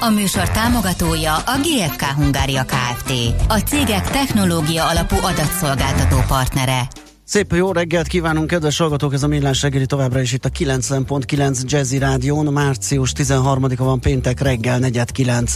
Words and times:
A 0.00 0.08
műsor 0.08 0.50
támogatója 0.50 1.34
a 1.34 1.58
GFK 1.62 2.02
Hungária 2.02 2.64
Kft. 2.64 3.12
A 3.48 3.58
cégek 3.58 4.10
technológia 4.10 4.88
alapú 4.88 5.16
adatszolgáltató 5.16 6.16
partnere. 6.28 6.88
Szép 7.24 7.52
jó 7.52 7.72
reggelt 7.72 8.06
kívánunk, 8.06 8.46
kedves 8.46 8.78
hallgatók! 8.78 9.12
Ez 9.12 9.22
a 9.22 9.26
Millás 9.26 9.62
reggeli 9.62 9.86
továbbra 9.86 10.20
is 10.20 10.32
itt 10.32 10.44
a 10.44 10.48
90.9 10.48 11.62
Jazzy 11.64 11.98
Rádión. 11.98 12.52
Március 12.52 13.12
13-a 13.16 13.84
van 13.84 14.00
péntek 14.00 14.40
reggel 14.40 14.78
4.9. 14.80 15.54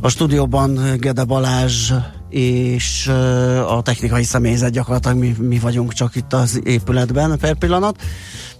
A 0.00 0.08
stúdióban 0.08 0.96
Gede 0.98 1.24
Balázs 1.24 1.92
és 2.30 3.06
a 3.68 3.82
technikai 3.82 4.24
személyzet 4.24 4.70
gyakorlatilag 4.70 5.16
mi, 5.16 5.34
mi 5.38 5.58
vagyunk 5.58 5.92
csak 5.92 6.16
itt 6.16 6.32
az 6.32 6.60
épületben 6.64 7.38
per 7.38 7.54
pillanat. 7.54 8.02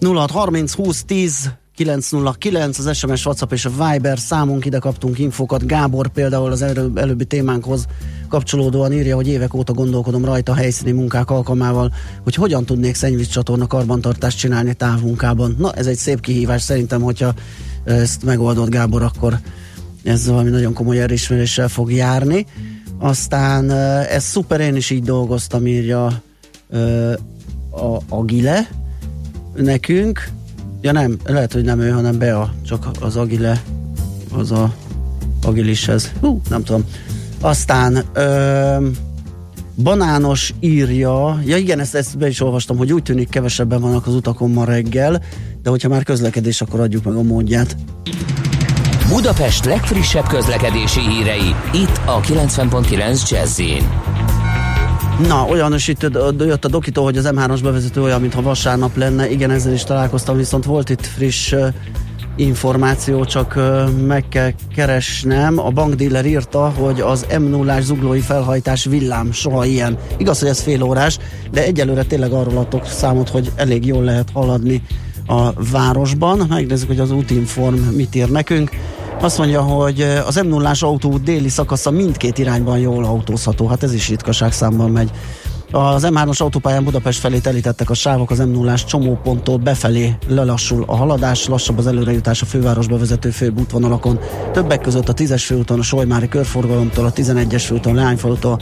0630 0.01 0.75
20 0.75 1.05
10 1.05 1.53
909, 1.75 2.79
az 2.79 2.97
SMS, 2.97 3.27
WhatsApp 3.27 3.53
és 3.53 3.65
a 3.65 3.71
Viber 3.71 4.19
számunk, 4.19 4.65
ide 4.65 4.79
kaptunk 4.79 5.19
infokat. 5.19 5.67
Gábor 5.67 6.09
például 6.09 6.53
az 6.53 6.63
előbb, 6.63 6.97
előbbi 6.97 7.25
témánkhoz 7.25 7.87
kapcsolódóan 8.29 8.93
írja, 8.93 9.15
hogy 9.15 9.29
évek 9.29 9.55
óta 9.55 9.73
gondolkodom 9.73 10.25
rajta 10.25 10.53
a 10.53 10.55
helyszíni 10.55 10.91
munkák 10.91 11.31
alkalmával, 11.31 11.93
hogy 12.23 12.35
hogyan 12.35 12.65
tudnék 12.65 12.95
szennyvíz 12.95 13.29
csatorna 13.29 13.67
karbantartást 13.67 14.39
csinálni 14.39 14.75
távmunkában. 14.75 15.55
Na, 15.59 15.73
ez 15.73 15.87
egy 15.87 15.97
szép 15.97 16.21
kihívás 16.21 16.63
szerintem, 16.63 17.01
hogyha 17.01 17.35
ezt 17.85 18.25
megoldott 18.25 18.69
Gábor, 18.69 19.03
akkor 19.03 19.39
ez 20.03 20.27
valami 20.27 20.51
nagyon 20.51 20.73
komoly 20.73 21.01
elismeréssel 21.01 21.69
fog 21.69 21.93
járni. 21.93 22.47
Aztán 22.99 23.71
ez 24.11 24.25
szuper, 24.25 24.61
én 24.61 24.77
is 24.77 24.91
így 24.91 25.03
dolgoztam, 25.03 25.67
írja 25.67 26.23
a, 27.71 27.97
a 28.09 28.25
Gile 28.25 28.69
nekünk 29.55 30.33
Ja 30.85 30.93
nem, 30.93 31.17
lehet, 31.25 31.53
hogy 31.53 31.65
nem 31.65 31.81
ő, 31.81 31.91
hanem 31.91 32.19
Bea, 32.19 32.55
csak 32.67 32.89
az 33.01 33.17
Agile, 33.17 33.63
az 34.33 34.53
a 34.53 34.75
Agilishez. 35.43 36.13
Hú, 36.21 36.41
nem 36.49 36.65
tudom. 36.65 36.85
Aztán 37.41 38.05
ö, 38.13 38.87
Banános 39.83 40.55
írja, 40.61 41.41
ja 41.45 41.57
igen, 41.57 41.81
ezt, 41.81 41.95
ezt 41.95 42.19
be 42.19 42.29
is 42.29 42.41
olvastam, 42.41 42.77
hogy 42.77 42.93
úgy 42.93 43.03
tűnik 43.03 43.29
kevesebben 43.29 43.81
vannak 43.81 44.07
az 44.07 44.15
utakon 44.15 44.51
ma 44.51 44.65
reggel, 44.65 45.23
de 45.63 45.71
hogyha 45.71 45.89
már 45.89 46.03
közlekedés, 46.03 46.61
akkor 46.61 46.81
adjuk 46.81 47.05
meg 47.05 47.15
a 47.15 47.23
módját. 47.23 47.77
Budapest 49.09 49.65
legfrissebb 49.65 50.27
közlekedési 50.27 51.01
hírei, 51.01 51.55
itt 51.73 52.01
a 52.07 52.21
90.9 52.21 53.31
jazz 53.31 53.61
Na, 55.19 55.47
olyan 55.49 55.75
is 55.75 55.89
itt 55.89 56.03
jött 56.39 56.65
a 56.65 56.69
dokitó, 56.69 57.05
hogy 57.05 57.17
az 57.17 57.31
M3-as 57.33 57.61
bevezető 57.63 58.03
olyan, 58.03 58.21
mintha 58.21 58.43
vasárnap 58.43 58.97
lenne. 58.97 59.31
Igen, 59.31 59.51
ezzel 59.51 59.73
is 59.73 59.85
találkoztam, 59.85 60.37
viszont 60.37 60.65
volt 60.65 60.91
itt 60.91 61.07
friss 61.07 61.55
információ, 62.37 63.25
csak 63.25 63.57
uh, 63.57 63.91
meg 63.91 64.29
kell 64.29 64.51
keresnem. 64.75 65.59
A 65.59 65.71
bankdíler 65.71 66.27
írta, 66.27 66.69
hogy 66.69 67.01
az 67.01 67.27
m 67.39 67.43
0 67.43 67.81
zuglói 67.81 68.21
felhajtás 68.21 68.85
villám, 68.85 69.33
soha 69.33 69.65
ilyen. 69.65 69.99
Igaz, 70.17 70.39
hogy 70.39 70.49
ez 70.49 70.61
fél 70.61 70.83
órás, 70.83 71.19
de 71.51 71.65
egyelőre 71.65 72.03
tényleg 72.03 72.33
arról 72.33 72.59
adtok 72.59 72.87
számot, 72.87 73.29
hogy 73.29 73.53
elég 73.57 73.87
jól 73.87 74.05
lehet 74.05 74.29
haladni 74.33 74.83
a 75.27 75.53
városban. 75.71 76.47
Megnézzük, 76.49 76.89
hogy 76.89 77.01
az 77.01 77.11
útinform 77.11 77.77
mit 77.77 78.15
ír 78.15 78.31
nekünk. 78.31 78.71
Azt 79.25 79.39
mondja, 79.39 79.61
hogy 79.63 80.01
az 80.27 80.37
m 80.37 80.47
0 80.47 80.73
autó 80.81 81.19
déli 81.19 81.49
szakasza 81.49 81.91
mindkét 81.91 82.39
irányban 82.39 82.79
jól 82.79 83.05
autózható. 83.05 83.67
Hát 83.67 83.83
ez 83.83 83.95
is 83.95 84.09
ritkaság 84.09 84.53
számban 84.53 84.91
megy. 84.91 85.11
Az 85.71 86.07
M3-as 86.11 86.39
autópályán 86.39 86.85
Budapest 86.85 87.19
felé 87.19 87.39
telítettek 87.39 87.91
a 87.91 87.95
sávok, 87.95 88.31
az 88.31 88.39
m 88.39 88.51
0 88.51 88.75
csomóponttól 88.75 89.57
befelé 89.57 90.15
lelassul 90.29 90.85
a 90.87 90.97
haladás, 90.97 91.47
lassabb 91.47 91.79
az 91.79 91.87
előrejutás 91.87 92.43
a 92.43 92.45
fővárosba 92.45 92.99
vezető 92.99 93.31
főbb 93.31 93.61
útvonalakon. 93.61 94.19
Többek 94.53 94.81
között 94.81 95.09
a 95.09 95.15
10-es 95.15 95.43
főúton, 95.47 95.79
a 95.79 95.83
Solymári 95.83 96.29
körforgalomtól, 96.29 97.05
a 97.05 97.13
11-es 97.13 97.63
főúton, 97.67 97.95
Leányfalutól, 97.95 98.61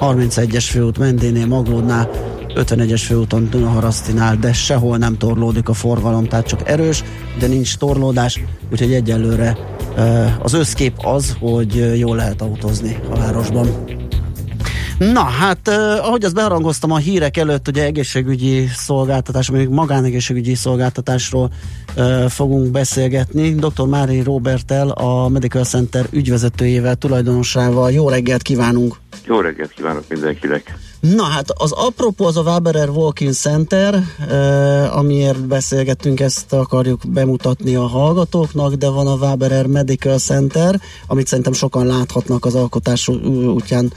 31-es 0.00 0.66
főút 0.70 0.98
Mendénél, 0.98 1.46
Maglódnál, 1.46 2.10
51-es 2.54 3.02
főúton 3.06 3.48
Dunaharasztinál, 3.50 4.36
de 4.36 4.52
sehol 4.52 4.96
nem 4.96 5.18
torlódik 5.18 5.68
a 5.68 5.72
forgalom, 5.72 6.28
tehát 6.28 6.46
csak 6.46 6.68
erős, 6.68 7.04
de 7.38 7.46
nincs 7.46 7.76
torlódás, 7.76 8.40
úgyhogy 8.72 8.92
egyelőre 8.92 9.56
az 10.38 10.52
összkép 10.52 10.94
az, 10.96 11.36
hogy 11.40 11.98
jól 11.98 12.16
lehet 12.16 12.42
autózni 12.42 12.98
a 13.10 13.16
városban. 13.16 13.68
Na, 14.98 15.22
hát 15.22 15.68
eh, 15.68 16.06
ahogy 16.06 16.24
azt 16.24 16.34
beharangoztam 16.34 16.90
a 16.90 16.96
hírek 16.96 17.36
előtt, 17.36 17.68
ugye 17.68 17.84
egészségügyi 17.84 18.66
szolgáltatás, 18.66 19.50
még 19.50 19.68
magánegészségügyi 19.68 20.54
szolgáltatásról 20.54 21.50
eh, 21.94 22.28
fogunk 22.28 22.70
beszélgetni. 22.70 23.54
Dr. 23.54 23.86
Mári 23.86 24.22
Robertel, 24.22 24.88
a 24.88 25.28
Medical 25.28 25.64
Center 25.64 26.06
ügyvezetőjével, 26.10 26.94
tulajdonosával. 26.94 27.90
Jó 27.90 28.08
reggelt 28.08 28.42
kívánunk! 28.42 28.96
Jó 29.24 29.40
reggelt 29.40 29.72
kívánok 29.72 30.04
mindenkinek! 30.08 30.78
Na 31.12 31.22
hát 31.22 31.50
az 31.50 31.72
apropó 31.72 32.24
az 32.24 32.36
a 32.36 32.42
Waberer 32.42 32.88
Walking 32.88 33.32
Center, 33.32 34.02
eh, 34.28 34.96
amiért 34.96 35.46
beszélgettünk, 35.46 36.20
ezt 36.20 36.52
akarjuk 36.52 37.00
bemutatni 37.08 37.74
a 37.74 37.86
hallgatóknak, 37.86 38.74
de 38.74 38.88
van 38.88 39.06
a 39.06 39.14
Waberer 39.14 39.66
Medical 39.66 40.18
Center, 40.18 40.80
amit 41.06 41.26
szerintem 41.26 41.52
sokan 41.52 41.86
láthatnak 41.86 42.44
az 42.44 42.54
alkotás 42.54 43.08
útján 43.54 43.92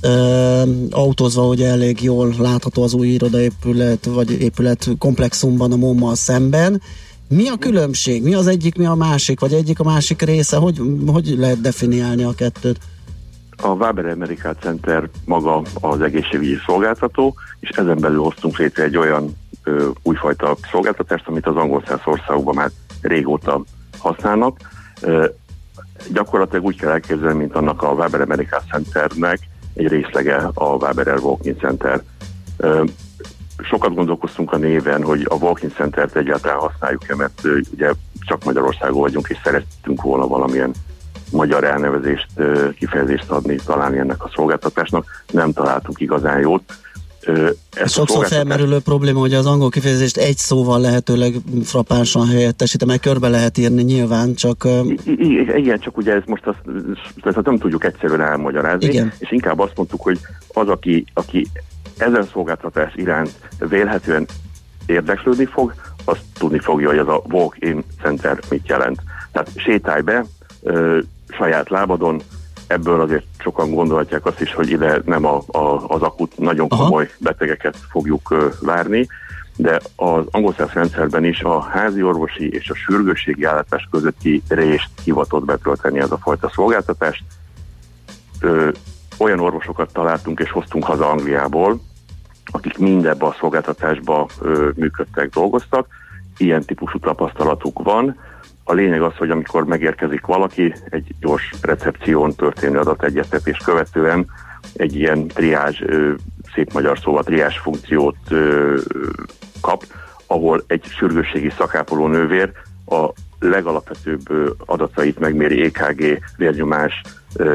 eh, 0.00 0.62
autózva, 0.90 1.42
hogy 1.42 1.62
elég 1.62 2.02
jól 2.02 2.34
látható 2.38 2.82
az 2.82 2.94
új 2.94 3.08
irodaépület, 3.08 4.04
vagy 4.04 4.30
épület 4.30 4.88
komplexumban 4.98 5.72
a 5.72 5.76
MOMA 5.76 6.14
szemben. 6.14 6.82
Mi 7.28 7.48
a 7.48 7.56
különbség? 7.56 8.22
Mi 8.22 8.34
az 8.34 8.46
egyik, 8.46 8.76
mi 8.76 8.86
a 8.86 8.94
másik? 8.94 9.40
Vagy 9.40 9.52
egyik 9.52 9.80
a 9.80 9.84
másik 9.84 10.22
része? 10.22 10.56
Hogy, 10.56 10.80
hogy 11.06 11.34
lehet 11.38 11.60
definiálni 11.60 12.22
a 12.22 12.32
kettőt? 12.32 12.78
A 13.64 13.68
Waber 13.68 14.14
Medical 14.14 14.54
Center 14.60 15.08
maga 15.24 15.62
az 15.80 16.00
egészségügyi 16.00 16.56
szolgáltató, 16.66 17.34
és 17.60 17.68
ezen 17.68 17.98
belül 17.98 18.20
hoztunk 18.20 18.58
létre 18.58 18.82
egy 18.82 18.96
olyan 18.96 19.36
ö, 19.62 19.88
újfajta 20.02 20.56
szolgáltatást, 20.70 21.28
amit 21.28 21.46
az 21.46 21.56
angol 21.56 21.82
száz 21.86 22.00
országokban 22.04 22.54
már 22.54 22.70
régóta 23.00 23.62
használnak. 23.98 24.58
Ö, 25.00 25.26
gyakorlatilag 26.12 26.64
úgy 26.64 26.76
kell 26.76 26.90
elképzelni, 26.90 27.38
mint 27.38 27.54
annak 27.54 27.82
a 27.82 27.92
Waber 27.92 28.24
Medical 28.24 28.62
Centernek 28.70 29.38
egy 29.74 29.88
részlege 29.88 30.50
a 30.54 30.64
Waber 30.64 31.18
Walking 31.18 31.58
Center. 31.58 32.02
Ö, 32.56 32.84
sokat 33.62 33.94
gondolkoztunk 33.94 34.52
a 34.52 34.56
néven, 34.56 35.02
hogy 35.02 35.26
a 35.28 35.34
Walking 35.34 35.72
Center-t 35.72 36.16
egyáltalán 36.16 36.58
használjuk-e, 36.58 37.14
mert 37.14 37.40
ugye 37.72 37.92
csak 38.20 38.44
Magyarországon 38.44 39.00
vagyunk, 39.00 39.28
és 39.28 39.38
szerettünk 39.42 40.02
volna 40.02 40.26
valamilyen 40.26 40.74
magyar 41.34 41.64
elnevezést, 41.64 42.26
kifejezést 42.78 43.30
adni, 43.30 43.56
találni 43.64 43.98
ennek 43.98 44.24
a 44.24 44.30
szolgáltatásnak. 44.34 45.04
Nem 45.32 45.52
találtunk 45.52 46.00
igazán 46.00 46.40
jót. 46.40 46.62
Ez 47.74 47.92
Sokszor 47.92 48.26
felmerülő 48.26 48.78
probléma, 48.78 49.18
hogy 49.18 49.34
az 49.34 49.46
angol 49.46 49.68
kifejezést 49.68 50.16
egy 50.16 50.36
szóval 50.36 50.80
lehetőleg 50.80 51.34
frappánsan 51.64 52.26
helyettesítem, 52.26 52.88
meg 52.88 53.00
körbe 53.00 53.28
lehet 53.28 53.58
írni 53.58 53.82
nyilván, 53.82 54.34
csak... 54.34 54.68
Igen, 55.54 55.78
csak 55.78 55.96
ugye 55.96 56.12
ez 56.12 56.22
most 56.26 56.46
azt, 56.46 56.58
ezt 57.22 57.44
nem 57.44 57.58
tudjuk 57.58 57.84
egyszerűen 57.84 58.20
elmagyarázni, 58.20 58.86
igen. 58.86 59.12
és 59.18 59.32
inkább 59.32 59.58
azt 59.58 59.76
mondtuk, 59.76 60.00
hogy 60.02 60.18
az, 60.52 60.68
aki, 60.68 61.04
aki 61.14 61.46
ezen 61.96 62.28
szolgáltatás 62.32 62.92
iránt 62.94 63.32
vélhetően 63.58 64.26
érdeklődni 64.86 65.44
fog, 65.44 65.74
azt 66.04 66.22
tudni 66.38 66.58
fogja, 66.58 66.88
hogy 66.88 66.98
ez 66.98 67.06
a 67.06 67.22
walk-in 67.30 67.84
center 68.02 68.38
mit 68.48 68.68
jelent. 68.68 69.00
Tehát 69.32 69.50
sétálj 69.56 70.02
be, 70.02 70.24
saját 71.28 71.68
lábadon, 71.68 72.22
ebből 72.66 73.00
azért 73.00 73.26
sokan 73.38 73.74
gondolhatják 73.74 74.26
azt 74.26 74.40
is, 74.40 74.54
hogy 74.54 74.70
ide 74.70 75.00
nem 75.04 75.24
a, 75.24 75.42
a, 75.46 75.88
az 75.88 76.02
akut 76.02 76.38
nagyon 76.38 76.68
komoly 76.68 77.04
Aha. 77.04 77.14
betegeket 77.18 77.76
fogjuk 77.90 78.30
uh, 78.30 78.52
várni, 78.60 79.08
de 79.56 79.80
az 79.96 80.24
angol 80.30 80.54
rendszerben 80.72 81.24
is 81.24 81.40
a 81.40 81.60
házi 81.60 82.02
orvosi 82.02 82.52
és 82.52 82.70
a 82.70 82.74
sürgősségi 82.74 83.44
állátás 83.44 83.88
közötti 83.90 84.42
részt 84.48 84.88
hivatott 85.04 85.44
betölteni 85.44 85.98
ez 85.98 86.10
a 86.10 86.18
fajta 86.18 86.50
szolgáltatást. 86.54 87.24
Ö, 88.40 88.68
olyan 89.18 89.40
orvosokat 89.40 89.92
találtunk 89.92 90.40
és 90.40 90.50
hoztunk 90.50 90.84
haza 90.84 91.10
Angliából, 91.10 91.80
akik 92.44 92.78
mindebben 92.78 93.28
a 93.28 93.36
szolgáltatásba 93.40 94.28
ö, 94.40 94.70
működtek, 94.74 95.30
dolgoztak. 95.30 95.86
Ilyen 96.36 96.64
típusú 96.64 96.98
tapasztalatuk 96.98 97.82
van, 97.82 98.16
a 98.64 98.72
lényeg 98.72 99.02
az, 99.02 99.16
hogy 99.16 99.30
amikor 99.30 99.64
megérkezik 99.64 100.26
valaki, 100.26 100.74
egy 100.90 101.14
gyors 101.20 101.50
recepción 101.62 102.34
történő 102.34 102.78
adategyeztetés 102.78 103.58
követően 103.64 104.26
egy 104.76 104.94
ilyen 104.94 105.26
triázs 105.26 105.82
szép 106.54 106.72
magyar 106.72 106.98
szóval 106.98 107.22
triás 107.22 107.58
funkciót 107.58 108.16
kap, 109.60 109.84
ahol 110.26 110.64
egy 110.66 110.84
sürgősségi 110.84 111.50
szakápoló 111.50 112.06
nővér 112.06 112.52
a 112.86 113.08
legalapvetőbb 113.38 114.22
adatait 114.66 115.18
megméri 115.18 115.64
EKG, 115.64 116.18
vérnyomás 116.36 117.02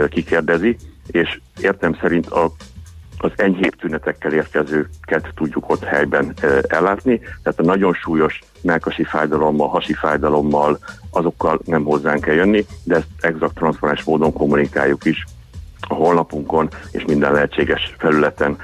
kikérdezi, 0.09 0.77
és 1.07 1.39
értem 1.61 1.97
szerint 2.01 2.27
a 2.27 2.51
az 3.21 3.31
enyhébb 3.35 3.75
tünetekkel 3.75 4.33
érkezőket 4.33 5.31
tudjuk 5.35 5.69
ott 5.69 5.83
helyben 5.83 6.33
ellátni, 6.67 7.19
tehát 7.19 7.59
a 7.59 7.63
nagyon 7.63 7.93
súlyos 7.93 8.39
melkasi 8.61 9.03
fájdalommal, 9.03 9.67
hasi 9.67 9.93
fájdalommal, 9.93 10.79
azokkal 11.11 11.59
nem 11.65 11.83
hozzánk 11.83 12.21
kell 12.21 12.35
jönni, 12.35 12.65
de 12.83 12.95
ezt 12.95 13.07
exakt 13.19 13.53
transzparens 13.53 14.03
módon 14.03 14.33
kommunikáljuk 14.33 15.05
is 15.05 15.25
a 15.87 15.93
honlapunkon 15.93 16.69
és 16.91 17.05
minden 17.05 17.31
lehetséges 17.31 17.95
felületen. 17.97 18.57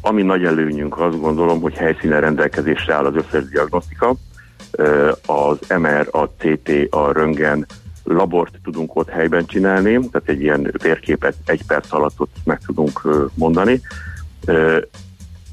Ami 0.00 0.22
nagy 0.22 0.44
előnyünk, 0.44 1.00
azt 1.00 1.20
gondolom, 1.20 1.60
hogy 1.60 1.74
helyszínen 1.74 2.20
rendelkezésre 2.20 2.94
áll 2.94 3.04
az 3.04 3.14
összes 3.14 3.48
diagnosztika, 3.48 4.14
az 5.26 5.58
MR, 5.78 6.08
a 6.10 6.24
CT, 6.24 6.70
a 6.90 7.12
röntgen, 7.12 7.66
labort 8.06 8.54
tudunk 8.64 8.96
ott 8.96 9.08
helyben 9.08 9.46
csinálni, 9.46 9.92
tehát 9.92 10.28
egy 10.28 10.42
ilyen 10.42 10.72
térképet 10.78 11.34
egy 11.44 11.62
perc 11.66 11.92
alatt 11.92 12.20
ott 12.20 12.36
meg 12.44 12.60
tudunk 12.66 13.02
mondani, 13.34 13.80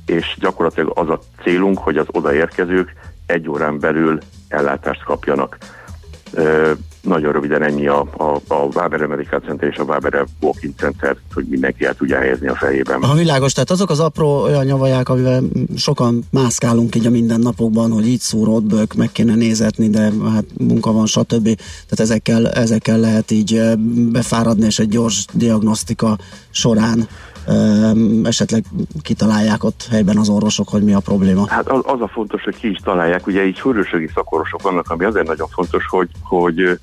és 0.05 0.37
gyakorlatilag 0.39 0.97
az 0.97 1.09
a 1.09 1.19
célunk, 1.43 1.77
hogy 1.77 1.97
az 1.97 2.07
odaérkezők 2.11 2.93
egy 3.25 3.49
órán 3.49 3.79
belül 3.79 4.19
ellátást 4.47 5.03
kapjanak. 5.03 5.57
Nagyon 7.01 7.31
röviden 7.31 7.63
ennyi 7.63 7.87
a, 7.87 7.99
a, 8.17 8.41
a 8.47 8.67
Waber 8.73 9.05
Medical 9.05 9.39
Center 9.39 9.69
és 9.69 9.77
a 9.77 9.83
Waber 9.83 10.25
Walking 10.41 10.73
Center, 10.77 11.17
hogy 11.33 11.45
mindenki 11.45 11.85
el 11.85 11.93
tudja 11.93 12.17
helyezni 12.17 12.47
a 12.47 12.55
fejében. 12.55 13.01
A 13.01 13.13
világos, 13.13 13.53
tehát 13.53 13.69
azok 13.69 13.89
az 13.89 13.99
apró 13.99 14.41
olyan 14.41 14.65
nyavaják, 14.65 15.09
amivel 15.09 15.43
sokan 15.75 16.23
mászkálunk 16.31 16.95
így 16.95 17.05
a 17.05 17.09
mindennapokban, 17.09 17.91
hogy 17.91 18.07
így 18.07 18.19
szúrott 18.19 18.63
bők, 18.63 18.93
meg 18.93 19.11
kéne 19.11 19.35
nézetni, 19.35 19.89
de 19.89 20.11
hát 20.33 20.45
munka 20.57 20.91
van, 20.91 21.05
stb. 21.05 21.43
Tehát 21.43 21.99
ezekkel, 21.99 22.49
ezekkel 22.49 22.99
lehet 22.99 23.31
így 23.31 23.61
befáradni, 24.11 24.65
és 24.65 24.79
egy 24.79 24.89
gyors 24.89 25.25
diagnosztika 25.33 26.17
során 26.51 27.07
esetleg 28.23 28.65
kitalálják 29.01 29.63
ott 29.63 29.87
helyben 29.89 30.17
az 30.17 30.29
orvosok, 30.29 30.69
hogy 30.69 30.83
mi 30.83 30.93
a 30.93 30.99
probléma? 30.99 31.47
Hát 31.47 31.69
az, 31.69 32.01
a 32.01 32.07
fontos, 32.07 32.43
hogy 32.43 32.55
ki 32.55 32.69
is 32.69 32.79
találják. 32.83 33.27
Ugye 33.27 33.45
így 33.45 33.57
sűrűségi 33.57 34.09
szakorvosok 34.13 34.61
vannak, 34.61 34.89
ami 34.89 35.05
azért 35.05 35.27
nagyon 35.27 35.47
fontos, 35.47 35.85
hogy, 35.87 36.09
hogy 36.23 36.79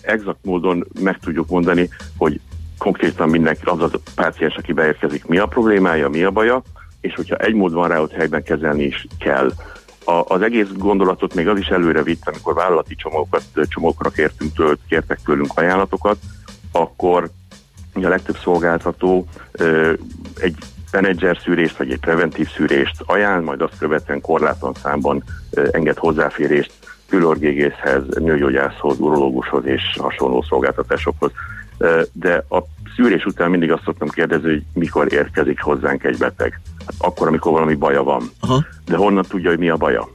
exakt 0.00 0.38
módon 0.42 0.86
meg 1.00 1.18
tudjuk 1.18 1.48
mondani, 1.48 1.88
hogy 2.16 2.40
konkrétan 2.78 3.28
mindenki, 3.28 3.60
az 3.64 3.80
a 3.80 3.90
páciens, 4.14 4.56
aki 4.56 4.72
beérkezik, 4.72 5.26
mi 5.26 5.38
a 5.38 5.46
problémája, 5.46 6.08
mi 6.08 6.22
a 6.22 6.30
baja, 6.30 6.62
és 7.00 7.14
hogyha 7.14 7.36
egy 7.36 7.54
mód 7.54 7.72
van 7.72 7.88
rá, 7.88 7.98
ott 8.00 8.12
helyben 8.12 8.42
kezelni 8.42 8.84
is 8.84 9.06
kell. 9.18 9.52
A, 10.04 10.24
az 10.34 10.42
egész 10.42 10.68
gondolatot 10.76 11.34
még 11.34 11.48
az 11.48 11.58
is 11.58 11.66
előre 11.66 12.02
vitt, 12.02 12.28
amikor 12.28 12.54
vállalati 12.54 12.94
csomagokat, 12.94 13.42
csomagokra 13.68 14.10
kértünk 14.10 14.52
tőle, 14.54 14.74
kértek 14.88 15.20
tőlünk 15.24 15.52
ajánlatokat, 15.54 16.16
akkor 16.72 17.30
a 18.04 18.08
legtöbb 18.08 18.36
szolgáltató 18.42 19.26
egy 20.40 20.54
menedzser 20.92 21.38
szűrést 21.44 21.76
vagy 21.76 21.90
egy 21.90 22.00
preventív 22.00 22.48
szűrést 22.50 23.02
ajánl, 23.06 23.42
majd 23.42 23.60
azt 23.60 23.78
követően 23.78 24.20
korlátlan 24.20 24.74
számban 24.82 25.24
enged 25.70 25.96
hozzáférést 25.96 26.72
külorgégészhez, 27.08 28.02
nőgyógyászhoz, 28.08 28.98
urológushoz 28.98 29.66
és 29.66 29.82
hasonló 30.00 30.44
szolgáltatásokhoz. 30.48 31.30
De 32.12 32.44
a 32.48 32.62
szűrés 32.96 33.24
után 33.24 33.50
mindig 33.50 33.72
azt 33.72 33.82
szoktam 33.84 34.08
kérdezni, 34.08 34.48
hogy 34.48 34.62
mikor 34.72 35.12
érkezik 35.12 35.60
hozzánk 35.62 36.04
egy 36.04 36.18
beteg. 36.18 36.60
Hát 36.78 36.94
akkor, 36.98 37.26
amikor 37.26 37.52
valami 37.52 37.74
baja 37.74 38.02
van. 38.02 38.30
Aha. 38.40 38.64
De 38.84 38.96
honnan 38.96 39.24
tudja, 39.28 39.50
hogy 39.50 39.58
mi 39.58 39.68
a 39.68 39.76
baja? 39.76 40.08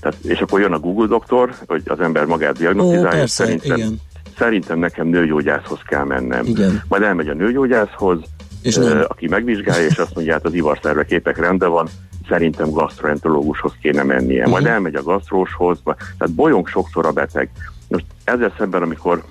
Tehát, 0.00 0.18
és 0.22 0.40
akkor 0.40 0.60
jön 0.60 0.72
a 0.72 0.78
Google 0.78 1.06
doktor, 1.06 1.54
hogy 1.66 1.82
az 1.86 2.00
ember 2.00 2.24
magát 2.24 2.58
diagnosztizálja, 2.58 3.26
szerintem, 3.26 3.76
igen. 3.76 4.00
Szerintem 4.38 4.78
nekem 4.78 5.06
nőgyógyászhoz 5.06 5.80
kell 5.86 6.04
mennem. 6.04 6.46
Igen. 6.46 6.82
Majd 6.88 7.02
elmegy 7.02 7.28
a 7.28 7.34
nőgyógyászhoz, 7.34 8.18
és 8.62 8.76
nem. 8.76 9.04
aki 9.08 9.28
megvizsgálja, 9.28 9.86
és 9.86 9.96
azt 9.96 10.14
mondja, 10.14 10.32
hát 10.32 10.44
az 10.44 10.54
ivarszerve 10.54 11.04
képek 11.04 11.38
rendben 11.38 11.70
van, 11.70 11.88
szerintem 12.28 12.70
gastroenterológushoz 12.70 13.72
kéne 13.80 14.02
mennie. 14.02 14.38
Uh-huh. 14.38 14.52
Majd 14.52 14.66
elmegy 14.66 14.94
a 14.94 15.02
gasztróshoz, 15.02 15.78
tehát 15.84 16.34
bolyong 16.34 16.68
sokszor 16.68 17.06
a 17.06 17.12
beteg. 17.12 17.50
Most 17.88 18.04
ezzel 18.24 18.54
szemben, 18.58 18.82
amikor 18.82 19.24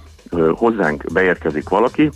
hozzánk 0.52 1.04
beérkezik 1.14 1.70
valaki, 1.70 2.10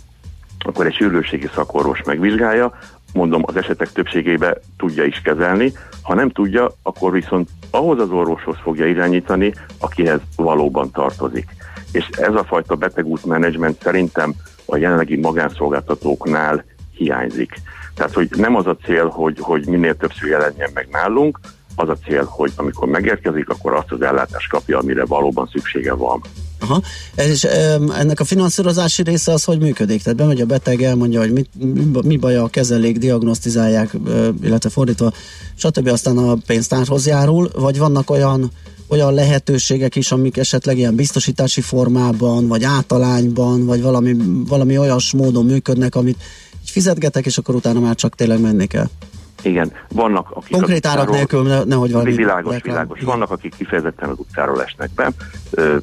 akkor 0.58 0.86
egy 0.86 0.94
sürgősségi 0.94 1.48
szakorvos 1.54 2.02
megvizsgálja, 2.02 2.78
mondom, 3.12 3.42
az 3.46 3.56
esetek 3.56 3.92
többségében 3.92 4.54
tudja 4.76 5.04
is 5.04 5.20
kezelni, 5.24 5.72
ha 6.02 6.14
nem 6.14 6.30
tudja, 6.30 6.70
akkor 6.82 7.12
viszont 7.12 7.48
ahhoz 7.70 7.98
az 7.98 8.10
orvoshoz 8.10 8.56
fogja 8.62 8.86
irányítani, 8.86 9.54
akihez 9.78 10.20
valóban 10.36 10.90
tartozik. 10.90 11.56
És 11.92 12.08
ez 12.10 12.34
a 12.34 12.44
fajta 12.44 12.74
betegútmenedzsment 12.74 13.82
szerintem 13.82 14.34
a 14.64 14.76
jelenlegi 14.76 15.16
magánszolgáltatóknál 15.16 16.64
hiányzik. 16.92 17.60
Tehát, 17.94 18.12
hogy 18.12 18.28
nem 18.36 18.54
az 18.54 18.66
a 18.66 18.76
cél, 18.84 19.06
hogy, 19.06 19.36
hogy 19.40 19.66
minél 19.66 19.96
többször 19.96 20.28
jelenjen 20.28 20.70
meg 20.74 20.88
nálunk, 20.90 21.40
az 21.78 21.88
a 21.88 21.96
cél, 22.06 22.24
hogy 22.24 22.52
amikor 22.56 22.88
megérkezik, 22.88 23.48
akkor 23.48 23.74
azt 23.74 23.92
az 23.92 24.02
ellátást 24.02 24.48
kapja, 24.48 24.78
amire 24.78 25.04
valóban 25.04 25.48
szüksége 25.52 25.94
van. 25.94 26.20
Aha. 26.60 26.82
És 27.16 27.44
ennek 27.98 28.20
a 28.20 28.24
finanszírozási 28.24 29.02
része 29.02 29.32
az 29.32 29.44
hogy 29.44 29.58
működik? 29.58 30.02
Tehát 30.02 30.18
bemegy 30.18 30.40
a 30.40 30.46
beteg, 30.46 30.82
elmondja, 30.82 31.20
hogy 31.20 31.32
mit, 31.32 31.48
mi 32.04 32.16
baja 32.16 32.42
a 32.42 32.48
kezelék, 32.48 32.98
diagnosztizálják, 32.98 33.96
illetve 34.42 34.70
fordítva, 34.70 35.12
stb. 35.54 35.86
aztán 35.86 36.18
a 36.18 36.36
pénztárhoz 36.46 37.06
járul, 37.06 37.50
vagy 37.54 37.78
vannak 37.78 38.10
olyan 38.10 38.50
olyan 38.88 39.14
lehetőségek 39.14 39.96
is, 39.96 40.12
amik 40.12 40.36
esetleg 40.36 40.78
ilyen 40.78 40.94
biztosítási 40.94 41.60
formában, 41.60 42.48
vagy 42.48 42.64
általányban, 42.64 43.66
vagy 43.66 43.82
valami, 43.82 44.16
valami 44.48 44.78
olyas 44.78 45.12
módon 45.12 45.44
működnek, 45.44 45.94
amit 45.94 46.22
fizetgetek, 46.64 47.26
és 47.26 47.38
akkor 47.38 47.54
utána 47.54 47.80
már 47.80 47.94
csak 47.94 48.14
tényleg 48.14 48.40
menni 48.40 48.66
kell. 48.66 48.86
Igen, 49.42 49.72
vannak 49.88 50.30
akik... 50.30 50.56
Konkrét 50.56 50.86
árak 50.86 51.10
nélkül, 51.10 51.42
ne, 51.42 51.64
nehogy 51.64 51.92
valami... 51.92 52.14
Világos, 52.14 52.52
reklám. 52.52 52.74
világos. 52.74 53.00
Vannak, 53.00 53.30
akik 53.30 53.54
kifejezetten 53.56 54.08
az 54.08 54.18
utcáról 54.18 54.62
esnek 54.62 54.90
be, 54.94 55.12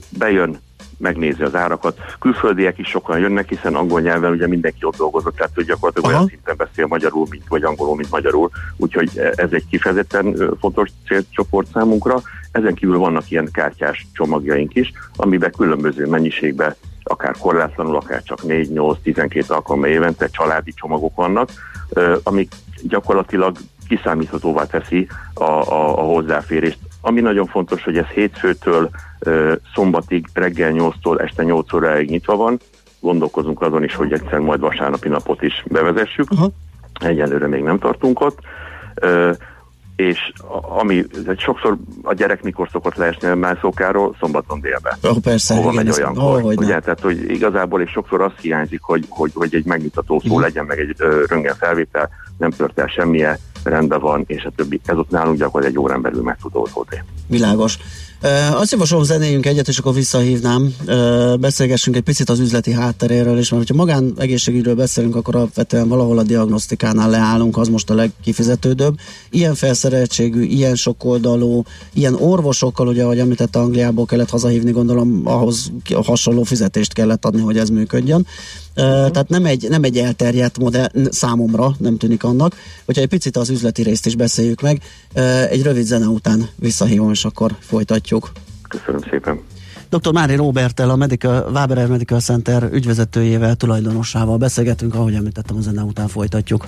bejön, 0.10 0.60
megnézi 1.06 1.44
az 1.44 1.56
árakat. 1.56 2.00
Külföldiek 2.20 2.78
is 2.78 2.88
sokan 2.88 3.20
jönnek, 3.20 3.50
hiszen 3.50 3.76
angol 3.76 4.02
nyelven 4.02 4.32
ugye 4.32 4.48
mindenki 4.48 4.86
ott 4.86 4.98
dolgozott, 4.98 5.36
tehát 5.36 5.52
hogy 5.56 5.66
gyakorlatilag 5.66 6.10
Aha. 6.10 6.18
olyan 6.18 6.30
szinten 6.30 6.56
beszél 6.58 6.86
magyarul, 6.86 7.26
mint, 7.30 7.44
vagy 7.48 7.64
angolul, 7.64 7.96
mint 7.96 8.12
magyarul, 8.12 8.50
úgyhogy 8.78 9.10
ez 9.36 9.52
egy 9.52 9.66
kifejezetten 9.70 10.56
fontos 10.60 10.90
célcsoport 11.08 11.68
számunkra. 11.74 12.22
Ezen 12.52 12.74
kívül 12.74 12.98
vannak 12.98 13.32
ilyen 13.32 13.50
kártyás 13.52 14.08
csomagjaink 14.14 14.76
is, 14.76 14.92
amiben 15.16 15.52
különböző 15.58 16.08
mennyiségben 16.08 16.76
akár 17.04 17.36
korlátlanul, 17.40 17.96
akár 17.96 18.24
csak 18.24 18.40
4-8-12 18.48 19.48
alkalommal 19.48 19.90
évente 19.90 20.28
családi 20.28 20.74
csomagok 20.74 21.16
vannak, 21.16 21.50
amik 22.24 22.54
gyakorlatilag 22.82 23.58
kiszámíthatóvá 23.88 24.66
teszi 24.66 25.08
a, 25.34 25.44
a, 25.44 26.00
a 26.00 26.02
hozzáférést. 26.02 26.80
Ami 27.08 27.22
nagyon 27.22 27.46
fontos, 27.46 27.84
hogy 27.84 27.98
ez 27.98 28.06
hétfőtől 28.06 28.90
szombatig 29.74 30.26
reggel 30.34 30.72
8-tól 30.74 31.22
este 31.22 31.44
8 31.44 31.74
óráig 31.74 32.10
nyitva 32.10 32.36
van. 32.36 32.60
Gondolkozunk 33.00 33.62
azon 33.62 33.84
is, 33.84 33.96
hogy 33.96 34.14
egyszer 34.14 34.40
majd 34.40 34.60
vasárnapi 34.60 35.08
napot 35.08 35.42
is 35.42 35.64
bevezessük. 35.68 36.32
Uh-huh. 36.32 36.52
Egyelőre 37.00 37.48
még 37.48 37.64
nem 37.64 37.80
tartunk 37.80 38.22
ott 38.22 38.40
és 39.96 40.32
ami 40.80 41.06
sokszor 41.38 41.78
a 42.02 42.14
gyerek 42.14 42.44
mikor 42.44 42.70
szokott 42.72 42.96
leesni 42.96 43.28
a 43.28 43.36
mászókáról, 43.36 44.16
szombaton 44.20 44.62
délbe. 44.62 44.98
Oh, 45.04 45.18
persze, 45.18 45.56
Hova 45.56 45.72
igen, 45.72 45.86
megy 45.86 45.94
olyankor. 45.98 46.44
Oh, 46.44 46.52
ugye, 46.56 46.80
tehát, 46.80 47.00
hogy 47.00 47.30
igazából 47.30 47.82
és 47.82 47.92
sokszor 47.92 48.22
az 48.22 48.32
hiányzik, 48.42 48.82
hogy, 48.82 49.06
hogy, 49.10 49.32
hogy 49.34 49.56
egy 49.56 49.66
megnyugtató 49.66 50.22
szó 50.28 50.38
mm. 50.38 50.42
legyen, 50.42 50.66
meg 50.66 50.80
egy 50.80 50.96
röngen 51.28 51.56
felvétel, 51.56 52.10
nem 52.38 52.50
tört 52.50 52.80
el 52.80 52.88
semmilyen, 52.88 53.38
rendben 53.66 54.00
van, 54.00 54.24
és 54.28 54.44
a 54.44 54.52
többi. 54.56 54.80
Ez 54.86 54.98
ott 54.98 55.10
nálunk 55.10 55.38
gyakorlatilag 55.38 55.86
egy 55.86 55.92
órán 55.92 56.02
belül 56.02 56.24
meg 56.24 56.38
tud 56.42 56.56
oldódni. 56.56 57.04
Világos. 57.28 57.80
Azt 58.54 58.72
javaslom, 58.72 59.04
zenéljünk 59.04 59.46
egyet, 59.46 59.68
és 59.68 59.78
akkor 59.78 59.94
visszahívnám. 59.94 60.76
Beszélgessünk 61.40 61.96
egy 61.96 62.02
picit 62.02 62.30
az 62.30 62.40
üzleti 62.40 62.72
hátteréről, 62.72 63.38
és 63.38 63.50
mert 63.50 63.68
ha 63.68 63.76
magán 63.76 64.14
egészségügyről 64.18 64.76
beszélünk, 64.76 65.16
akkor 65.16 65.36
alapvetően 65.36 65.88
valahol 65.88 66.18
a 66.18 66.24
diagnosztikánál 66.24 67.10
leállunk, 67.10 67.58
az 67.58 67.68
most 67.68 67.90
a 67.90 67.94
legkifizetődőbb. 67.94 68.98
Ilyen 69.30 69.56
felszereltségű, 69.56 70.44
ilyen 70.44 70.76
sokoldalú, 70.76 71.64
ilyen 71.94 72.14
orvosokkal, 72.14 72.88
ugye, 72.88 73.04
ahogy 73.04 73.20
említette, 73.20 73.60
Angliából 73.60 74.06
kellett 74.06 74.30
hazahívni, 74.30 74.72
gondolom 74.72 75.22
ahhoz 75.24 75.72
hasonló 76.04 76.44
fizetést 76.44 76.94
kellett 76.94 77.26
adni, 77.26 77.42
hogy 77.42 77.58
ez 77.58 77.70
működjön. 77.70 78.28
Uh, 78.78 78.84
tehát 78.84 79.30
nem 79.30 79.46
egy, 79.46 79.70
nem 79.70 79.84
egy 79.84 79.98
elterjedt 79.98 80.58
modell 80.58 80.90
számomra, 81.10 81.76
nem 81.80 81.98
tűnik 81.98 82.24
annak. 82.24 82.56
Hogyha 82.86 83.02
egy 83.02 83.08
picit 83.08 83.38
az 83.38 83.50
üzleti 83.50 83.82
részt 83.82 84.06
is 84.06 84.16
beszéljük 84.16 84.62
meg, 84.62 84.82
egy 85.50 85.64
rövid 85.64 85.86
zene 85.86 86.06
után 86.06 86.50
visszahívom, 86.56 87.12
és 87.12 87.26
akkor 87.26 87.56
folytatjuk. 87.60 88.32
Köszönöm 88.68 89.02
szépen. 89.10 89.40
Dr. 89.90 90.14
Mári 90.14 90.36
Robertel, 90.36 90.90
a 90.90 90.96
Medical, 90.96 91.52
Waberer 91.54 91.88
Medical 91.88 92.20
Center 92.20 92.70
ügyvezetőjével, 92.72 93.56
tulajdonossával 93.56 94.38
beszélgetünk, 94.38 94.96
ahogy 94.96 95.14
említettem, 95.14 95.58
a 95.58 95.62
zene 95.62 95.82
után 95.82 96.08
folytatjuk. 96.08 96.68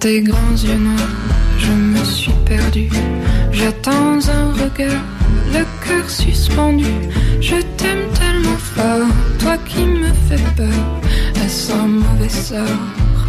Tes 0.00 0.22
grands 0.22 0.56
yeux 0.56 0.78
noirs, 0.78 1.16
je 1.58 1.72
me 1.72 2.02
suis 2.04 2.32
perdu. 2.46 2.88
J'attends 3.52 4.18
un 4.38 4.52
regard, 4.52 5.04
le 5.52 5.64
cœur 5.84 6.08
suspendu. 6.08 6.86
Je 7.40 7.56
t'aime 7.76 8.06
tellement 8.18 8.60
fort, 8.74 9.08
toi 9.38 9.56
qui 9.68 9.84
me 9.84 10.10
fais 10.26 10.42
peur. 10.56 10.80
Est-ce 11.44 11.72
un 11.72 11.86
mauvais 11.86 12.30
sort 12.30 12.84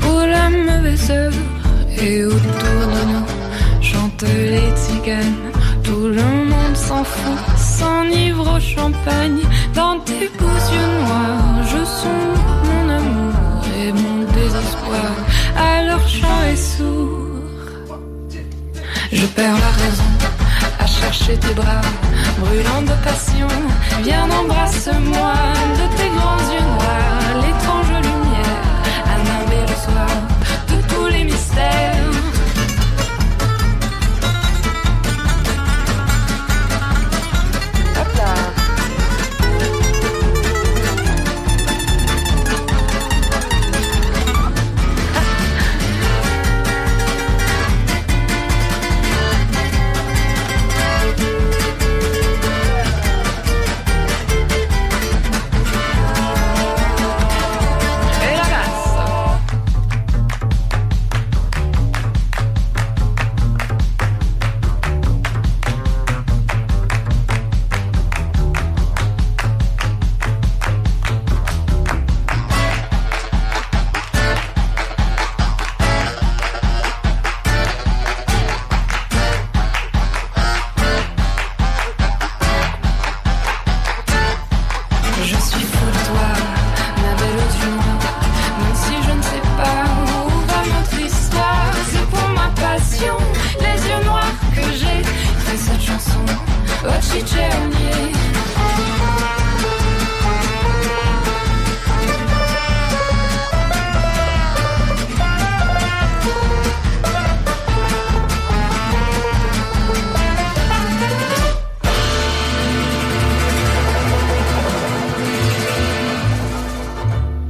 ou 0.08 0.20
la 0.20 0.50
mauvaise 0.50 1.12
heure? 1.12 1.34
Et 2.02 2.24
autour 2.24 2.82
de 2.96 3.04
nous 3.12 3.84
chantent 3.84 4.24
les 4.24 4.72
tziganes. 4.78 5.52
Tout 5.84 6.08
le 6.08 6.24
monde 6.52 6.76
s'en 6.76 7.04
fout, 7.04 7.58
s'enivre 7.58 8.56
au 8.56 8.60
champagne. 8.60 9.42
Dans 9.76 10.00
tes 10.00 10.30
tes 21.38 21.54
bras, 21.54 21.82
brûlant 22.40 22.82
de 22.82 22.96
passion. 23.04 23.48
Viens, 24.04 24.30
embrasse-moi 24.30 25.34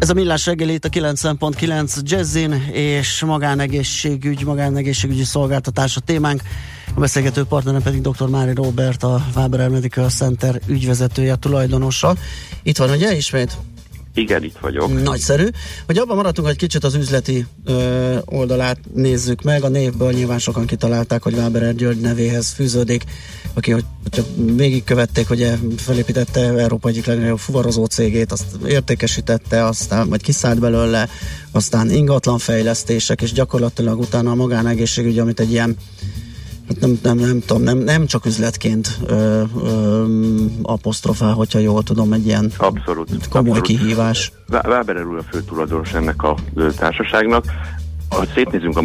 a 0.10 0.13
Millás 0.13 0.46
reggelét 0.46 0.86
a 0.86 0.89
90.9 0.89 2.01
Jazzin 2.03 2.53
és 2.72 3.24
magánegészségügy, 3.24 4.46
magánegészségügyi 4.46 5.24
szolgáltatás 5.24 5.96
a 5.96 6.00
témánk. 6.00 6.41
A 6.96 7.00
beszélgető 7.00 7.43
partnerem 7.43 7.81
pedig 7.81 8.01
dr. 8.01 8.29
Mári 8.29 8.53
Robert, 8.53 9.03
a 9.03 9.25
Waber 9.36 9.70
Medical 9.70 10.10
Center 10.10 10.62
ügyvezetője, 10.67 11.36
tulajdonosa. 11.36 12.15
Itt 12.63 12.77
van 12.77 12.89
ugye 12.89 13.15
ismét? 13.15 13.58
Igen, 14.13 14.44
itt 14.44 14.58
vagyok. 14.62 15.03
Nagyszerű. 15.03 15.48
Hogy 15.86 15.98
abban 15.98 16.15
maradtunk, 16.15 16.48
hogy 16.48 16.56
kicsit 16.56 16.84
az 16.84 16.96
üzleti 16.96 17.46
ö, 17.65 18.18
oldalát 18.25 18.80
nézzük 18.94 19.41
meg. 19.41 19.63
A 19.63 19.68
névből 19.68 20.12
nyilván 20.12 20.39
sokan 20.39 20.65
kitalálták, 20.65 21.24
hogy 21.24 21.36
Váberer 21.36 21.75
György 21.75 22.00
nevéhez 22.00 22.50
fűződik, 22.50 23.03
aki, 23.53 23.72
hogy, 23.72 23.84
hogyha 24.03 24.24
végigkövették, 24.56 25.27
hogy 25.27 25.51
felépítette 25.77 26.39
Európa 26.39 26.89
egyik 26.89 27.06
legnagyobb 27.06 27.39
fuvarozó 27.39 27.86
cégét, 27.86 28.32
azt 28.32 28.46
értékesítette, 28.68 29.65
aztán 29.65 30.08
majd 30.08 30.22
kiszállt 30.22 30.60
belőle, 30.60 31.10
aztán 31.51 31.91
ingatlanfejlesztések, 31.91 33.22
és 33.22 33.32
gyakorlatilag 33.32 34.00
utána 34.00 34.32
a 34.32 34.36
magánegészségügy, 34.36 35.20
amit 35.20 35.39
egy 35.39 35.51
ilyen 35.51 35.77
nem, 36.80 37.00
nem, 37.04 37.18
nem 37.18 37.40
tudom, 37.46 37.63
nem, 37.63 37.78
nem 37.78 38.06
csak 38.06 38.25
üzletként 38.25 39.00
ö, 39.06 39.42
ö, 39.63 40.04
apostrofál, 40.62 41.34
hogyha 41.34 41.60
jól 41.60 41.84
tudom, 41.84 42.13
egy 42.13 42.25
ilyen 42.25 42.51
abszolút, 42.58 43.28
komoly 43.30 43.58
abszolút. 43.58 43.62
kihívás. 43.62 44.32
Váberer 44.48 45.06
úr 45.06 45.18
a 45.18 45.24
fő 45.32 45.42
tulajdonos 45.42 45.94
ennek 45.94 46.24
a 46.24 46.36
társaságnak. 46.78 47.46
Ha 48.10 48.25
szétnézünk 48.34 48.78
a 48.78 48.82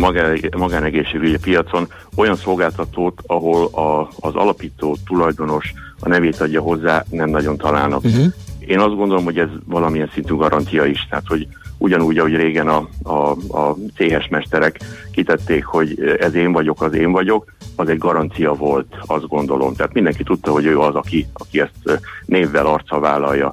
magánegészségügyi 0.57 1.39
piacon, 1.39 1.89
olyan 2.15 2.37
szolgáltatót, 2.37 3.23
ahol 3.27 3.67
a, 3.67 4.09
az 4.21 4.35
alapító 4.35 4.97
tulajdonos 5.07 5.73
a 6.01 6.09
nevét 6.09 6.41
adja 6.41 6.61
hozzá, 6.61 7.05
nem 7.11 7.29
nagyon 7.29 7.57
találnak. 7.57 8.05
Uh-huh. 8.05 8.27
Én 8.59 8.79
azt 8.79 8.97
gondolom, 8.97 9.25
hogy 9.25 9.39
ez 9.39 9.49
valamilyen 9.65 10.11
szintű 10.15 10.35
garantia 10.35 10.85
is, 10.85 11.07
tehát 11.11 11.27
hogy 11.27 11.49
ugyanúgy, 11.79 12.19
ahogy 12.19 12.35
régen 12.35 12.69
a, 12.69 12.89
a, 13.03 13.31
a 13.59 13.77
céhes 13.95 14.29
mesterek 14.29 14.81
kitették, 15.11 15.65
hogy 15.65 16.17
ez 16.21 16.35
én 16.35 16.53
vagyok, 16.53 16.83
az 16.83 16.95
én 16.95 17.13
vagyok, 17.13 17.55
az 17.77 17.89
egy 17.89 17.99
garancia 17.99 18.53
volt, 18.53 18.95
azt 19.07 19.29
gondolom. 19.29 19.75
Tehát 19.75 19.93
mindenki 19.93 20.23
tudta, 20.23 20.51
hogy 20.51 20.65
ő 20.65 20.79
az, 20.79 20.95
aki, 20.95 21.27
aki 21.33 21.61
ezt 21.61 22.01
névvel 22.27 22.67
arca 22.67 22.99
vállalja. 22.99 23.53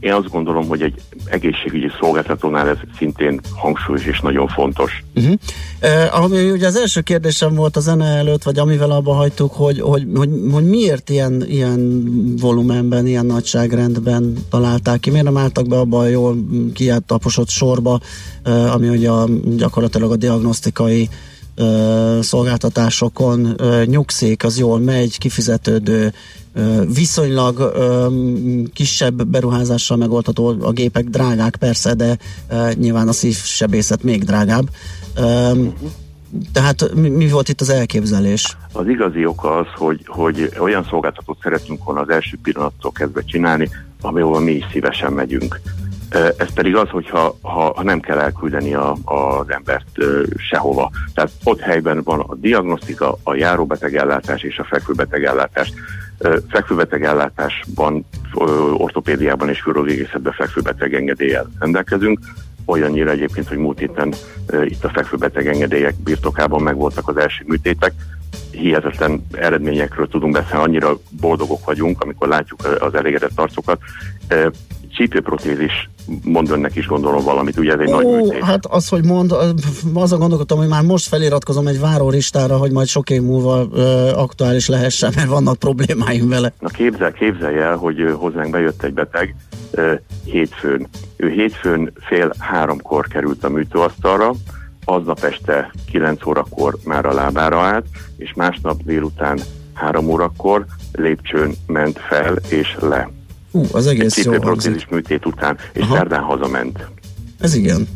Én 0.00 0.12
azt 0.12 0.30
gondolom, 0.30 0.68
hogy 0.68 0.82
egy 0.82 1.00
egészségügyi 1.24 1.90
szolgáltatónál 2.00 2.68
ez 2.68 2.76
szintén 2.98 3.40
hangsúlyos 3.56 4.04
és 4.04 4.20
nagyon 4.20 4.48
fontos. 4.48 5.02
Uh-huh. 5.14 5.34
Eh, 5.80 6.22
ami 6.22 6.50
ugye 6.50 6.66
az 6.66 6.76
első 6.76 7.00
kérdésem 7.00 7.54
volt 7.54 7.76
a 7.76 7.80
zene 7.80 8.04
előtt, 8.04 8.42
vagy 8.42 8.58
amivel 8.58 8.90
abba 8.90 9.12
hagytuk, 9.12 9.52
hogy, 9.52 9.80
hogy, 9.80 10.06
hogy, 10.14 10.30
hogy 10.52 10.64
miért 10.64 11.10
ilyen, 11.10 11.44
ilyen 11.46 12.04
volumenben, 12.40 13.06
ilyen 13.06 13.26
nagyságrendben 13.26 14.34
találták 14.50 15.00
ki, 15.00 15.10
miért 15.10 15.24
nem 15.24 15.36
álltak 15.36 15.68
be 15.68 15.78
abba 15.78 15.98
a 15.98 16.06
jól 16.06 16.36
kiáttaposott 16.74 17.48
sorba, 17.48 18.00
eh, 18.42 18.74
ami 18.74 18.88
ugye 18.88 19.10
a, 19.10 19.28
gyakorlatilag 19.56 20.10
a 20.10 20.16
diagnosztikai 20.16 21.08
szolgáltatásokon 22.20 23.56
nyugszik, 23.84 24.44
az 24.44 24.58
jól 24.58 24.78
megy, 24.78 25.18
kifizetődő, 25.18 26.12
viszonylag 26.94 27.72
kisebb 28.74 29.26
beruházással 29.26 29.96
megoldható, 29.96 30.56
a 30.60 30.72
gépek 30.72 31.04
drágák 31.04 31.56
persze, 31.56 31.94
de 31.94 32.18
nyilván 32.74 33.08
a 33.08 33.12
szívsebészet 33.12 34.02
még 34.02 34.24
drágább. 34.24 34.68
Tehát 36.52 36.94
mi, 36.94 37.28
volt 37.28 37.48
itt 37.48 37.60
az 37.60 37.68
elképzelés? 37.68 38.56
Az 38.72 38.88
igazi 38.88 39.26
oka 39.26 39.56
az, 39.56 39.66
hogy, 39.76 40.00
hogy 40.06 40.52
olyan 40.58 40.86
szolgáltatót 40.90 41.38
szeretünk 41.42 41.84
volna 41.84 42.00
az 42.00 42.08
első 42.08 42.38
pillanattól 42.42 42.92
kezdve 42.92 43.22
csinálni, 43.22 43.68
ahol 44.00 44.40
mi 44.40 44.52
is 44.52 44.64
szívesen 44.72 45.12
megyünk. 45.12 45.60
Ez 46.10 46.52
pedig 46.54 46.76
az, 46.76 46.88
hogyha 46.88 47.38
ha, 47.42 47.72
ha 47.76 47.82
nem 47.82 48.00
kell 48.00 48.18
elküldeni 48.18 48.74
a, 48.74 48.96
az 49.04 49.50
embert 49.50 50.04
sehova. 50.36 50.90
Tehát 51.14 51.30
ott 51.44 51.60
helyben 51.60 52.02
van 52.02 52.20
a 52.20 52.34
diagnosztika, 52.34 53.18
a 53.22 53.34
járóbetegellátás 53.34 54.42
és 54.42 54.58
a 54.58 54.64
fekvőbetegellátás. 54.64 55.72
Fekvőbetegellátásban, 56.48 58.06
ortopédiában 58.72 59.48
és 59.48 59.60
fűrőgégészetben 59.60 60.32
fekvőbeteg 60.32 60.94
engedéllyel 60.94 61.46
rendelkezünk. 61.58 62.18
Olyannyira 62.64 63.10
egyébként, 63.10 63.48
hogy 63.48 63.56
múlt 63.56 63.78
héten 63.78 64.14
itt 64.64 64.84
a 64.84 64.88
fekvőbeteg 64.88 65.46
engedélyek 65.46 65.94
birtokában 65.94 66.62
megvoltak 66.62 67.08
az 67.08 67.16
első 67.16 67.44
műtétek, 67.46 67.92
hihetetlen 68.50 69.26
eredményekről 69.32 70.08
tudunk 70.08 70.32
beszélni, 70.32 70.64
annyira 70.64 70.98
boldogok 71.20 71.64
vagyunk, 71.64 72.02
amikor 72.02 72.28
látjuk 72.28 72.78
az 72.80 72.94
elégedett 72.94 73.38
arcokat 73.38 73.80
csípőprotézis 74.98 75.90
mond 76.22 76.50
önnek 76.50 76.76
is 76.76 76.86
gondolom 76.86 77.24
valamit, 77.24 77.58
ugye 77.58 77.72
ez 77.72 77.78
egy 77.78 77.92
Ó, 77.92 77.94
nagy 77.94 78.06
műtét. 78.06 78.44
Hát 78.44 78.66
az, 78.66 78.88
hogy 78.88 79.04
mond, 79.04 79.32
azon 79.94 80.18
gondolkodtam, 80.18 80.58
hogy 80.58 80.68
már 80.68 80.82
most 80.82 81.08
feliratkozom 81.08 81.66
egy 81.66 81.80
várólistára, 81.80 82.56
hogy 82.56 82.72
majd 82.72 82.86
sok 82.86 83.10
év 83.10 83.22
múlva 83.22 83.66
ö, 83.72 84.10
aktuális 84.14 84.68
lehessen, 84.68 85.12
mert 85.16 85.28
vannak 85.28 85.58
problémáim 85.58 86.28
vele. 86.28 86.52
Na 86.58 86.68
képzel, 86.68 87.12
képzelj 87.12 87.58
el, 87.58 87.76
hogy 87.76 88.14
hozzánk 88.16 88.50
bejött 88.50 88.82
egy 88.82 88.94
beteg 88.94 89.34
ö, 89.70 89.94
hétfőn. 90.24 90.88
Ő 91.16 91.28
hétfőn 91.28 91.92
fél 91.94 92.32
háromkor 92.38 93.06
került 93.06 93.44
a 93.44 93.48
műtőasztalra, 93.48 94.32
aznap 94.84 95.24
este 95.24 95.72
9 95.90 96.26
órakor 96.26 96.76
már 96.84 97.06
a 97.06 97.12
lábára 97.12 97.60
állt, 97.60 97.86
és 98.16 98.32
másnap 98.34 98.82
délután 98.82 99.38
3 99.74 100.08
órakor 100.08 100.64
lépcsőn 100.92 101.52
ment 101.66 101.98
fel 101.98 102.36
és 102.48 102.76
le. 102.80 103.08
Ú, 103.50 103.64
az 103.72 103.86
egész 103.86 104.24
jó 104.24 104.32
műtét 104.90 105.26
után, 105.26 105.58
és 105.72 105.82
Aha. 105.82 105.94
szerdán 105.94 106.22
hazament. 106.22 106.86
Ez 107.40 107.54
igen. 107.54 107.88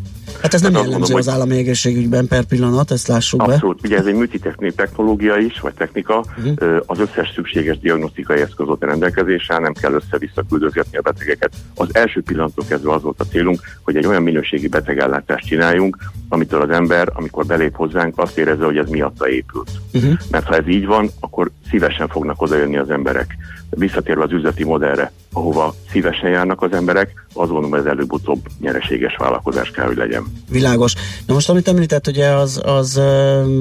Hát 0.42 0.54
ez 0.54 0.60
nem 0.60 0.72
hát 0.72 0.82
jellemző 0.82 1.12
mondom, 1.12 1.18
az 1.18 1.34
állami 1.34 1.56
egészségügyben 1.56 2.26
per 2.26 2.44
pillanat, 2.44 2.90
ezt 2.90 3.06
lássuk 3.06 3.40
abszolút. 3.40 3.60
be. 3.60 3.66
Abszolút, 3.66 3.86
ugye 3.86 3.98
ez 3.98 4.06
egy 4.06 4.14
műtét 4.14 4.74
technológia 4.76 5.36
is, 5.36 5.60
vagy 5.60 5.74
technika, 5.74 6.24
uh-huh. 6.38 6.82
az 6.86 6.98
összes 6.98 7.32
szükséges 7.34 7.78
diagnosztikai 7.78 8.40
eszközot 8.40 8.84
rendelkezésre, 8.84 9.58
nem 9.58 9.72
kell 9.72 9.92
össze-vissza 9.92 10.44
küldözgetni 10.48 10.98
a 10.98 11.00
betegeket. 11.00 11.52
Az 11.74 11.88
első 11.92 12.22
pillanattól 12.22 12.64
kezdve 12.68 12.92
az 12.92 13.02
volt 13.02 13.20
a 13.20 13.24
célunk, 13.24 13.60
hogy 13.82 13.96
egy 13.96 14.06
olyan 14.06 14.22
minőségi 14.22 14.68
betegellátást 14.68 15.46
csináljunk, 15.46 15.96
amitől 16.28 16.60
az 16.60 16.70
ember, 16.70 17.08
amikor 17.12 17.46
belép 17.46 17.76
hozzánk, 17.76 18.18
azt 18.18 18.38
érezze, 18.38 18.64
hogy 18.64 18.76
ez 18.76 18.88
miatta 18.88 19.28
épült. 19.28 19.70
Uh-huh. 19.92 20.12
Mert 20.30 20.46
ha 20.46 20.56
ez 20.56 20.68
így 20.68 20.86
van, 20.86 21.10
akkor 21.20 21.50
szívesen 21.70 22.08
fognak 22.08 22.42
odajönni 22.42 22.76
az 22.76 22.90
emberek 22.90 23.36
visszatérve 23.76 24.22
az 24.22 24.32
üzleti 24.32 24.64
modellre, 24.64 25.12
ahova 25.32 25.74
szívesen 25.90 26.30
járnak 26.30 26.62
az 26.62 26.72
emberek, 26.72 27.26
azt 27.34 27.50
gondolom, 27.50 27.74
ez 27.74 27.84
előbb-utóbb 27.84 28.40
nyereséges 28.60 29.16
vállalkozás 29.16 29.70
kell, 29.70 29.86
hogy 29.86 29.96
legyen. 29.96 30.24
Világos. 30.50 30.94
Na 31.26 31.34
most, 31.34 31.48
amit 31.48 31.68
említett, 31.68 32.06
ugye 32.06 32.28
az, 32.28 32.60
az 32.64 33.00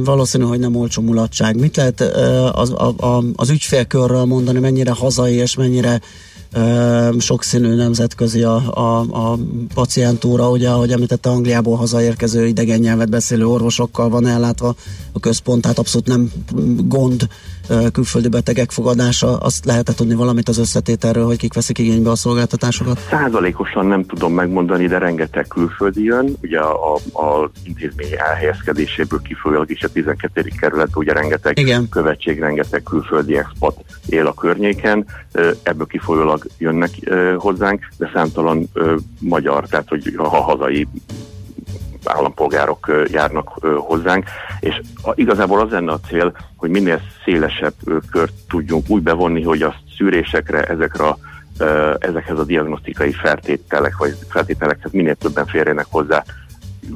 valószínű, 0.03 0.44
hogy 0.44 0.60
nem 0.60 0.75
olcsó 0.75 1.01
mulatság. 1.01 1.60
Mit 1.60 1.75
lehet 1.75 2.01
az, 2.51 2.72
a, 2.72 2.94
a, 2.98 3.24
az 3.36 3.50
ügyfélkörről 3.50 4.25
mondani, 4.25 4.60
mennyire 4.60 4.91
hazai 4.91 5.34
és 5.34 5.56
mennyire 5.56 6.01
sokszínű 7.20 7.75
nemzetközi 7.75 8.44
a, 8.44 8.56
a, 8.74 9.00
a 9.00 9.38
pacientúra, 9.74 10.50
ugye, 10.50 10.70
ahogy 10.70 10.91
említette, 10.91 11.30
Angliából 11.30 11.75
hazaérkező 11.75 12.46
idegen 12.48 12.80
nyelvet 12.80 13.10
beszélő 13.10 13.48
orvosokkal 13.48 14.10
van 14.10 14.27
ellátva 14.27 14.75
a 15.12 15.20
központ, 15.20 15.62
tehát 15.62 15.80
abszolút 15.80 16.08
nem 16.08 16.32
gond 16.88 17.27
külföldi 17.91 18.27
betegek 18.27 18.72
fogadása, 18.72 19.38
azt 19.38 19.65
lehetett 19.65 19.96
tudni 19.96 20.15
valamit 20.15 20.50
az 20.50 20.58
összetételről, 20.58 21.25
hogy 21.25 21.38
kik 21.38 21.53
veszik 21.53 21.77
igénybe 21.77 22.10
a 22.10 22.15
szolgáltatásokat? 22.15 23.00
Százalékosan 23.10 23.86
nem 23.86 24.06
tudom 24.06 24.34
megmondani, 24.34 24.88
de 24.88 24.98
rengeteg 24.98 25.48
külföldi 25.48 26.03
jön, 26.03 26.36
ugye 26.41 26.60
a, 26.60 26.96
a, 26.96 27.00
az 27.13 27.50
intézmény 27.63 28.12
elhelyezkedéséből 28.18 29.22
kifolyólag 29.22 29.72
is 29.72 29.84
a 29.84 29.91
12. 29.91 30.48
kerület, 30.60 30.89
ugye 30.94 31.13
rengeteg 31.13 31.58
Igen. 31.58 31.89
követség, 31.89 32.39
rengeteg 32.39 32.84
külföldi 32.84 33.38
expat 33.38 33.84
él 34.06 34.27
a 34.27 34.34
környéken, 34.34 35.06
ebből 35.63 35.88
kifolyólag 35.88 36.46
jönnek 36.58 36.89
hozzánk, 37.38 37.88
de 37.98 38.10
számtalan 38.13 38.70
magyar, 39.20 39.68
tehát 39.68 39.88
hogy 39.88 40.13
a 40.18 40.27
hazai 40.27 40.88
állampolgárok 42.05 42.91
járnak 43.12 43.48
hozzánk, 43.77 44.25
és 44.60 44.81
igazából 45.13 45.60
az 45.60 45.72
lenne 45.72 45.91
a 45.91 46.00
cél, 46.08 46.34
hogy 46.55 46.70
minél 46.70 47.01
szélesebb 47.25 47.74
kört 48.12 48.33
tudjunk 48.50 48.90
úgy 48.90 49.01
bevonni, 49.01 49.44
hogy 49.44 49.61
a 49.61 49.75
szűrésekre, 49.98 50.64
ezekre 50.64 51.03
a 51.03 51.18
ezekhez 52.00 52.40
a 52.40 52.44
diagnosztikai 52.44 53.11
feltételek, 53.11 53.98
vagy 53.98 54.16
feltételekhez 54.29 54.92
minél 54.92 55.16
többen 55.16 55.46
férjenek 55.46 55.85
hozzá. 55.90 56.24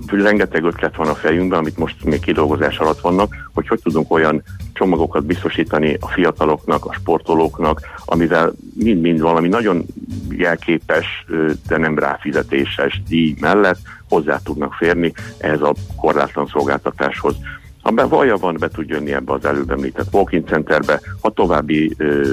Rengeteg 0.08 0.64
ötlet 0.64 0.96
van 0.96 1.08
a 1.08 1.16
fejünkben, 1.16 1.60
amit 1.60 1.78
most 1.78 2.04
még 2.04 2.20
kidolgozás 2.20 2.78
alatt 2.78 3.00
vannak, 3.00 3.36
hogy 3.54 3.68
hogy 3.68 3.80
tudunk 3.84 4.12
olyan 4.12 4.44
csomagokat 4.74 5.26
biztosítani 5.26 5.98
a 6.00 6.08
fiataloknak, 6.08 6.86
a 6.86 6.94
sportolóknak, 6.94 7.82
amivel 8.06 8.54
mind-mind 8.74 9.20
valami 9.20 9.48
nagyon 9.48 9.86
jelképes, 10.30 11.26
de 11.68 11.78
nem 11.78 12.00
ráfizetéses 12.00 13.02
díj 13.08 13.36
mellett 13.40 13.80
hozzá 14.10 14.40
tudnak 14.44 14.74
férni 14.74 15.14
ehhez 15.38 15.62
a 15.62 15.74
korlátlan 15.96 16.48
szolgáltatáshoz. 16.48 17.36
Ha 17.82 17.92
be 17.92 18.04
vaja 18.04 18.38
van, 18.38 18.58
be 18.60 18.68
tud 18.68 18.90
jönni 18.90 19.14
ebbe 19.14 19.34
az 19.34 19.46
előbb 19.46 19.72
említett 19.72 20.14
walking 20.14 20.48
centerbe, 20.48 21.00
ha 21.22 21.30
további 21.30 21.94
ö, 21.98 22.24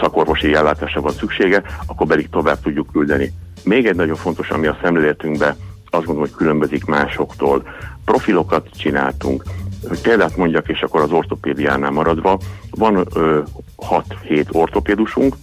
szakorvosi 0.00 0.54
ellátásra 0.54 1.00
van 1.00 1.12
szüksége, 1.12 1.62
akkor 1.86 2.06
pedig 2.06 2.28
tovább 2.28 2.60
tudjuk 2.60 2.92
küldeni. 2.92 3.32
Még 3.64 3.86
egy 3.86 3.96
nagyon 3.96 4.16
fontos, 4.16 4.50
ami 4.50 4.66
a 4.66 4.78
szemléletünkbe 4.82 5.56
azt 5.90 6.04
gondolom, 6.04 6.20
hogy 6.20 6.36
különbözik 6.36 6.84
másoktól. 6.84 7.62
Profilokat 8.04 8.68
csináltunk, 8.76 9.44
hogy 9.88 10.00
példát 10.00 10.36
mondjak, 10.36 10.68
és 10.68 10.80
akkor 10.80 11.00
az 11.00 11.10
ortopédiánál 11.10 11.90
maradva, 11.90 12.38
van 12.70 13.06
6-7 14.24 14.52
ortopédusunk, 14.52 15.34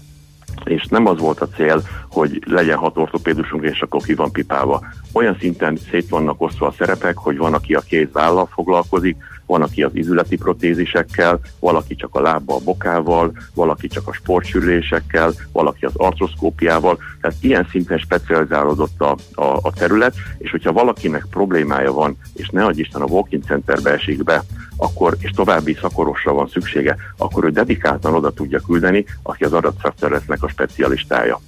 és 0.64 0.86
nem 0.86 1.06
az 1.06 1.20
volt 1.20 1.42
a 1.42 1.48
cél, 1.48 1.82
hogy 2.10 2.44
legyen 2.46 2.78
hat 2.78 2.98
ortopédusunk, 2.98 3.64
és 3.64 3.82
akkor 3.82 4.02
ki 4.02 4.14
van 4.14 4.32
pipálva. 4.32 4.86
Olyan 5.14 5.38
szinten 5.40 5.78
szét 5.90 6.10
vannak 6.10 6.42
osztva 6.42 6.68
a 6.68 6.74
szerepek, 6.78 7.18
hogy 7.18 7.38
van, 7.38 7.54
aki 7.54 7.74
a 7.74 7.80
kéz 7.80 8.08
vállal 8.12 8.50
foglalkozik, 8.54 9.18
van, 9.46 9.62
aki 9.62 9.84
az 9.84 9.96
izületi 9.96 10.38
protézisekkel, 10.38 11.40
valaki 11.60 11.96
csak 11.96 12.16
a 12.16 12.22
lába 12.22 12.56
a 12.56 12.64
bokával, 12.64 13.32
valaki 13.54 13.88
csak 13.88 14.08
a 14.08 14.14
sportsürülésekkel, 14.14 15.34
valaki 15.52 15.86
az 15.86 15.96
artroszkópiával. 15.96 16.98
Tehát 17.22 17.38
ilyen 17.42 17.68
szinten 17.72 17.98
specializálódott 17.98 19.02
a, 19.02 19.18
a, 19.34 19.60
a 19.62 19.74
terület, 19.74 20.16
és 20.38 20.52
hogyha 20.52 20.72
valakinek 20.72 21.26
problémája 21.30 21.94
van, 21.94 22.18
és 22.34 22.50
ne 22.50 22.66
adj 22.66 22.80
Isten 22.80 23.02
a 23.02 23.06
walking 23.06 23.44
centerbe 23.44 23.92
esik 23.92 24.24
be, 24.24 24.44
akkor, 24.78 25.16
és 25.20 25.32
további 25.32 25.78
szakorosra 25.82 26.34
van 26.34 26.48
szüksége, 26.48 26.96
akkor 27.18 27.44
ő 27.44 27.50
dedikáltan 27.50 28.14
oda 28.14 28.32
tudja 28.32 28.60
küldeni, 28.60 29.06
aki 29.24 29.44
az 29.44 29.54
adatszakterületnek 29.54 30.44
a 30.44 30.48
specialistája. 30.48 31.42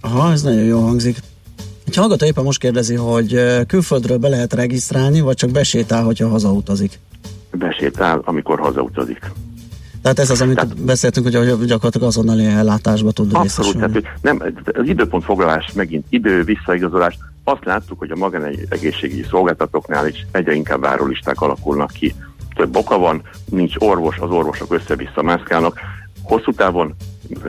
Aha, 0.00 0.30
ez 0.32 0.42
nagyon 0.42 0.64
jó 0.64 0.80
hangzik. 0.80 1.18
Egy 1.86 1.96
hallgató 1.96 2.26
éppen 2.26 2.44
most 2.44 2.60
kérdezi, 2.60 2.94
hogy 2.94 3.40
külföldről 3.66 4.18
be 4.18 4.28
lehet 4.28 4.52
regisztrálni, 4.52 5.20
vagy 5.20 5.36
csak 5.36 5.50
besétál, 5.50 6.04
hogyha 6.04 6.28
hazautazik? 6.28 6.98
Besétál, 7.50 8.20
amikor 8.24 8.58
hazautazik. 8.58 9.20
Tehát 10.02 10.18
ez 10.18 10.30
az, 10.30 10.40
amit 10.40 10.54
tehát, 10.54 10.82
beszéltünk, 10.82 11.26
hogy 11.26 11.66
gyakorlatilag 11.66 12.08
azonnali 12.08 12.44
ellátásba 12.44 13.12
tud 13.12 13.30
Abszolút, 13.32 13.76
tehát 13.76 14.02
nem, 14.22 14.42
az 14.64 14.88
időpontfoglalás 14.88 15.72
megint 15.72 16.06
idő, 16.08 16.42
visszaigazolás, 16.42 17.18
azt 17.44 17.64
láttuk, 17.64 17.98
hogy 17.98 18.10
a 18.10 18.16
magánegészségügyi 18.16 19.24
szolgáltatóknál 19.30 20.08
is 20.08 20.26
egyre 20.30 20.52
inkább 20.52 20.80
várólisták 20.80 21.40
alakulnak 21.40 21.90
ki. 21.90 22.14
Több 22.60 22.76
oka 22.76 22.98
van, 22.98 23.22
nincs 23.44 23.74
orvos, 23.78 24.18
az 24.18 24.30
orvosok 24.30 24.74
össze-vissza 24.74 25.22
mászkálnak. 25.22 25.80
Hosszú 26.22 26.52
távon 26.52 26.94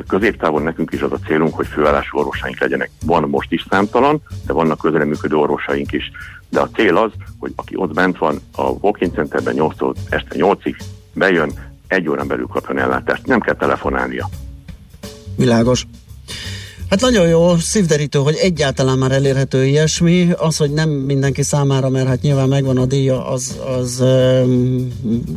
középtávon 0.08 0.62
nekünk 0.62 0.92
is 0.92 1.02
az 1.02 1.12
a 1.12 1.20
célunk, 1.26 1.56
hogy 1.56 1.68
főállású 1.68 2.18
orvosaink 2.18 2.60
legyenek. 2.60 2.90
Van 3.06 3.30
most 3.30 3.52
is 3.52 3.66
számtalan, 3.70 4.22
de 4.46 4.54
vannak 4.54 4.80
közreműködő 4.80 5.36
orvosaink 5.36 5.92
is. 5.92 6.12
De 6.50 6.60
a 6.60 6.70
cél 6.70 6.98
az, 6.98 7.12
hogy 7.40 7.54
aki 7.56 7.76
ott 7.76 7.94
bent 7.94 8.18
van 8.18 8.40
a 8.56 8.62
walking 8.62 9.14
centerben 9.14 9.54
8 9.54 9.76
este 10.10 10.36
8-ig, 10.38 10.76
bejön, 11.14 11.52
egy 11.88 12.10
órán 12.10 12.28
belül 12.28 12.48
kapjon 12.48 12.78
ellátást. 12.78 13.26
Nem 13.26 13.40
kell 13.40 13.56
telefonálnia. 13.56 14.30
Világos. 15.36 15.86
Hát 16.92 17.02
nagyon 17.02 17.28
jó, 17.28 17.58
szívderítő, 17.58 18.20
hogy 18.20 18.36
egyáltalán 18.36 18.98
már 18.98 19.12
elérhető 19.12 19.66
ilyesmi. 19.66 20.32
Az, 20.38 20.58
hogy 20.58 20.72
nem 20.72 20.90
mindenki 20.90 21.44
számára, 21.44 21.90
mert 21.90 22.08
hát 22.08 22.22
nyilván 22.22 22.48
megvan 22.48 22.78
a 22.78 22.86
díja, 22.86 23.28
az, 23.28 23.60
az 23.78 24.04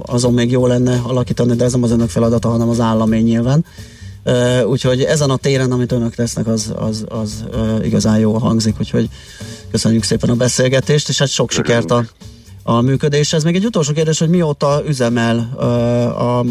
azon 0.03 0.33
még 0.33 0.51
jó 0.51 0.67
lenne 0.67 1.01
alakítani, 1.03 1.55
de 1.55 1.65
ez 1.65 1.73
nem 1.73 1.83
az 1.83 1.91
önök 1.91 2.09
feladata, 2.09 2.49
hanem 2.49 2.69
az 2.69 2.81
államé 2.81 3.21
nyilván. 3.21 3.65
Uh, 4.25 4.69
úgyhogy 4.69 5.03
ezen 5.03 5.31
a 5.31 5.37
téren, 5.37 5.73
amit 5.73 5.93
önök 5.93 6.15
tesznek, 6.15 6.47
az, 6.47 6.73
az, 6.77 7.05
az 7.09 7.45
igazán 7.83 8.19
jó 8.19 8.33
hangzik, 8.33 8.75
úgyhogy 8.79 9.09
köszönjük 9.71 10.03
szépen 10.03 10.31
a 10.31 10.35
beszélgetést, 10.35 11.09
és 11.09 11.19
hát 11.19 11.29
sok 11.29 11.51
sikert 11.51 11.91
a, 11.91 12.05
a 12.67 12.81
működéshez. 12.81 13.45
Még 13.45 13.55
egy 13.55 13.65
utolsó 13.65 13.93
kérdés, 13.93 14.19
hogy 14.19 14.29
mióta 14.29 14.83
üzemel 14.87 15.51
uh, 15.57 16.39
a 16.39 16.45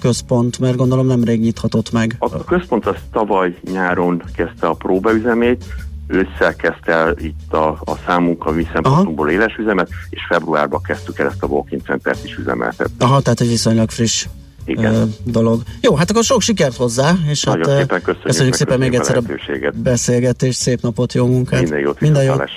központ, 0.00 0.58
mert 0.58 0.76
gondolom 0.76 1.06
nemrég 1.06 1.40
nyithatott 1.40 1.92
meg. 1.92 2.16
A 2.18 2.44
központ 2.44 2.86
az 2.86 2.96
tavaly 3.12 3.54
nyáron 3.72 4.22
kezdte 4.34 4.66
a 4.66 4.72
próbaüzemét, 4.74 5.64
ősszel 6.06 6.56
kezdte 6.56 6.92
el 6.92 7.14
itt 7.18 7.52
a, 7.52 7.68
a 7.68 7.92
számunkra 8.06 8.50
mi 8.50 8.66
szempontunkból 8.72 9.30
éles 9.30 9.56
üzemet, 9.56 9.88
és 10.10 10.20
februárban 10.28 10.82
kezdtük 10.82 11.18
el 11.18 11.26
ezt 11.26 11.42
a 11.42 11.46
walking 11.46 11.82
center-t 11.82 12.24
is 12.24 12.36
üzemeltetni. 12.36 12.94
Aha, 12.98 13.20
tehát 13.20 13.40
egy 13.40 13.48
viszonylag 13.48 13.90
friss 13.90 14.26
igen. 14.64 15.14
dolog. 15.24 15.62
Jó, 15.80 15.94
hát 15.94 16.10
akkor 16.10 16.24
sok 16.24 16.40
sikert 16.40 16.76
hozzá, 16.76 17.12
és 17.28 17.44
Nagyon 17.44 17.68
hát 17.68 17.78
szépen 17.78 18.02
köszönjük, 18.02 18.26
köszönjük 18.26 18.54
szépen 18.54 18.78
még 18.78 18.94
egyszer 18.94 19.16
a, 19.16 19.20
a 19.66 19.72
beszélgetést, 19.74 20.58
szép 20.58 20.80
napot, 20.80 21.12
jó 21.12 21.26
munkát. 21.26 21.60
Minden 21.60 21.78
jót, 21.78 22.00
Minden 22.00 22.22
jót. 22.22 22.50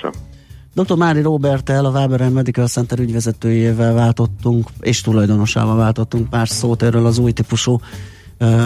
Dr. 0.74 0.96
Mári 0.96 1.20
Robertel, 1.20 1.84
a 1.84 1.90
Weberen 1.90 2.32
Medical 2.32 2.66
Center 2.66 2.98
ügyvezetőjével 2.98 3.92
váltottunk, 3.92 4.68
és 4.80 5.00
tulajdonosával 5.00 5.76
váltottunk 5.76 6.30
pár 6.30 6.48
szót 6.48 6.82
erről 6.82 7.06
az 7.06 7.18
új 7.18 7.32
típusú 7.32 7.80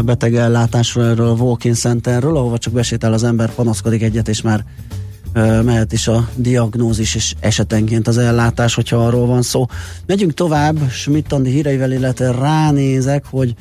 betegellátásról, 0.05 1.05
erről 1.05 1.29
a 1.29 1.33
walk-in 1.33 1.75
centerről, 1.75 2.37
ahova 2.37 2.59
csak 2.59 2.73
besétál 2.73 3.13
az 3.13 3.25
ember, 3.25 3.55
panaszkodik 3.55 4.03
egyet, 4.03 4.29
és 4.29 4.43
már 4.43 4.65
mehet 5.65 5.93
is 5.93 6.09
a 6.09 6.29
diagnózis 6.35 7.15
és 7.15 7.35
esetenként 7.41 8.09
az 8.09 8.19
ellátás, 8.19 8.75
hogyha 8.75 9.07
arról 9.07 9.27
van 9.27 9.43
szó. 9.43 9.67
Megyünk 10.07 10.35
tovább, 10.35 10.91
Schmidt 10.91 11.35
híreivel, 11.43 11.93
illetve 11.93 12.31
ránézek, 12.31 13.25
hogy 13.31 13.55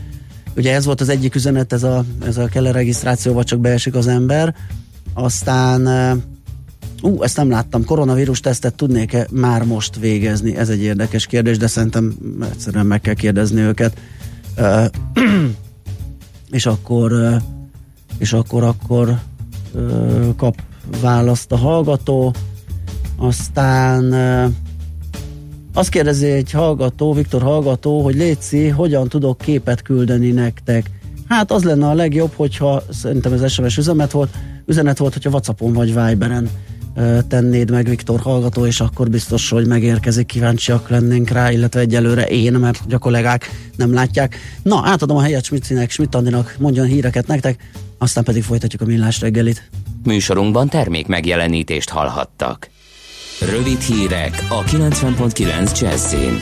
ugye 0.56 0.74
ez 0.74 0.86
volt 0.86 1.02
az 1.02 1.10
egyik 1.10 1.36
üzenet, 1.36 1.74
ez 1.74 1.84
a, 1.84 2.06
ez 2.26 2.38
a 2.38 2.46
kell 2.46 2.72
regisztráció, 2.72 3.34
vagy 3.34 3.46
csak 3.46 3.60
beesik 3.60 3.96
az 3.96 4.08
ember, 4.08 4.56
aztán 5.14 5.88
Ú, 7.02 7.24
ezt 7.24 7.38
nem 7.38 7.50
láttam. 7.50 7.86
Koronavírus 7.86 8.40
tesztet 8.40 8.76
tudnék-e 8.76 9.28
már 9.32 9.64
most 9.64 9.96
végezni? 9.96 10.56
Ez 10.56 10.70
egy 10.70 10.82
érdekes 10.82 11.26
kérdés, 11.26 11.58
de 11.58 11.68
szerintem 11.68 12.16
egyszerűen 12.42 12.86
meg 12.86 13.02
kell 13.02 13.14
kérdezni 13.14 13.62
őket. 13.62 13.98
Uh, 14.58 14.86
és 16.52 16.66
akkor 16.66 17.12
uh, 17.12 17.36
és 18.18 18.34
akkor 18.34 18.64
akkor 18.64 19.20
uh, 19.74 20.36
kap 20.36 20.62
választ 21.02 21.52
a 21.52 21.58
hallgató. 21.58 22.34
Aztán 23.18 24.04
uh, 24.04 24.54
azt 25.74 25.90
kérdezi 25.90 26.26
egy 26.26 26.52
hallgató, 26.52 27.14
Viktor 27.14 27.42
hallgató, 27.42 28.02
hogy 28.02 28.16
Léci, 28.16 28.68
hogyan 28.68 29.10
tudok 29.10 29.38
képet 29.38 29.82
küldeni 29.82 30.32
nektek? 30.32 30.90
Hát 31.28 31.52
az 31.52 31.64
lenne 31.64 31.88
a 31.88 31.94
legjobb, 31.94 32.32
hogyha 32.36 32.84
szerintem 32.90 33.34
ez 33.34 33.52
SMS 33.52 33.78
üzenet 33.78 34.12
volt, 34.12 34.30
üzenet 34.66 34.98
volt, 34.98 35.14
hogyha 35.14 35.30
Whatsappon 35.30 35.74
vagy 35.74 35.94
Viberen 35.94 36.50
tennéd 37.28 37.72
meg 37.72 37.88
Viktor 37.88 38.20
hallgató, 38.20 38.66
és 38.66 38.80
akkor 38.80 39.10
biztos, 39.10 39.50
hogy 39.50 39.68
megérkezik, 39.68 40.26
kíváncsiak 40.26 40.90
lennénk 40.90 41.30
rá, 41.30 41.52
illetve 41.52 41.80
egyelőre 41.80 42.26
én, 42.26 42.54
mert 42.54 42.82
a 42.94 42.98
kollégák 42.98 43.52
nem 43.76 43.94
látják. 43.94 44.38
Na, 44.64 44.82
átadom 44.84 45.18
a 45.18 45.22
helyet 45.22 45.44
Smitzinek, 45.44 45.90
Schmidt 45.90 46.16
Andinak, 46.16 46.56
mondjon 46.60 46.86
híreket 46.86 47.28
nektek, 47.28 47.70
aztán 47.98 48.24
pedig 48.24 48.44
folytatjuk 48.44 48.82
a 48.82 48.86
millás 48.86 49.20
reggelit. 49.20 49.70
Műsorunkban 50.04 50.70
termék 50.70 51.08
megjelenítést 51.08 51.90
hallhattak. 51.90 52.70
Rövid 53.52 53.80
hírek 53.80 54.46
a 54.50 54.64
90.9 54.64 55.80
Jazzin. 55.80 56.38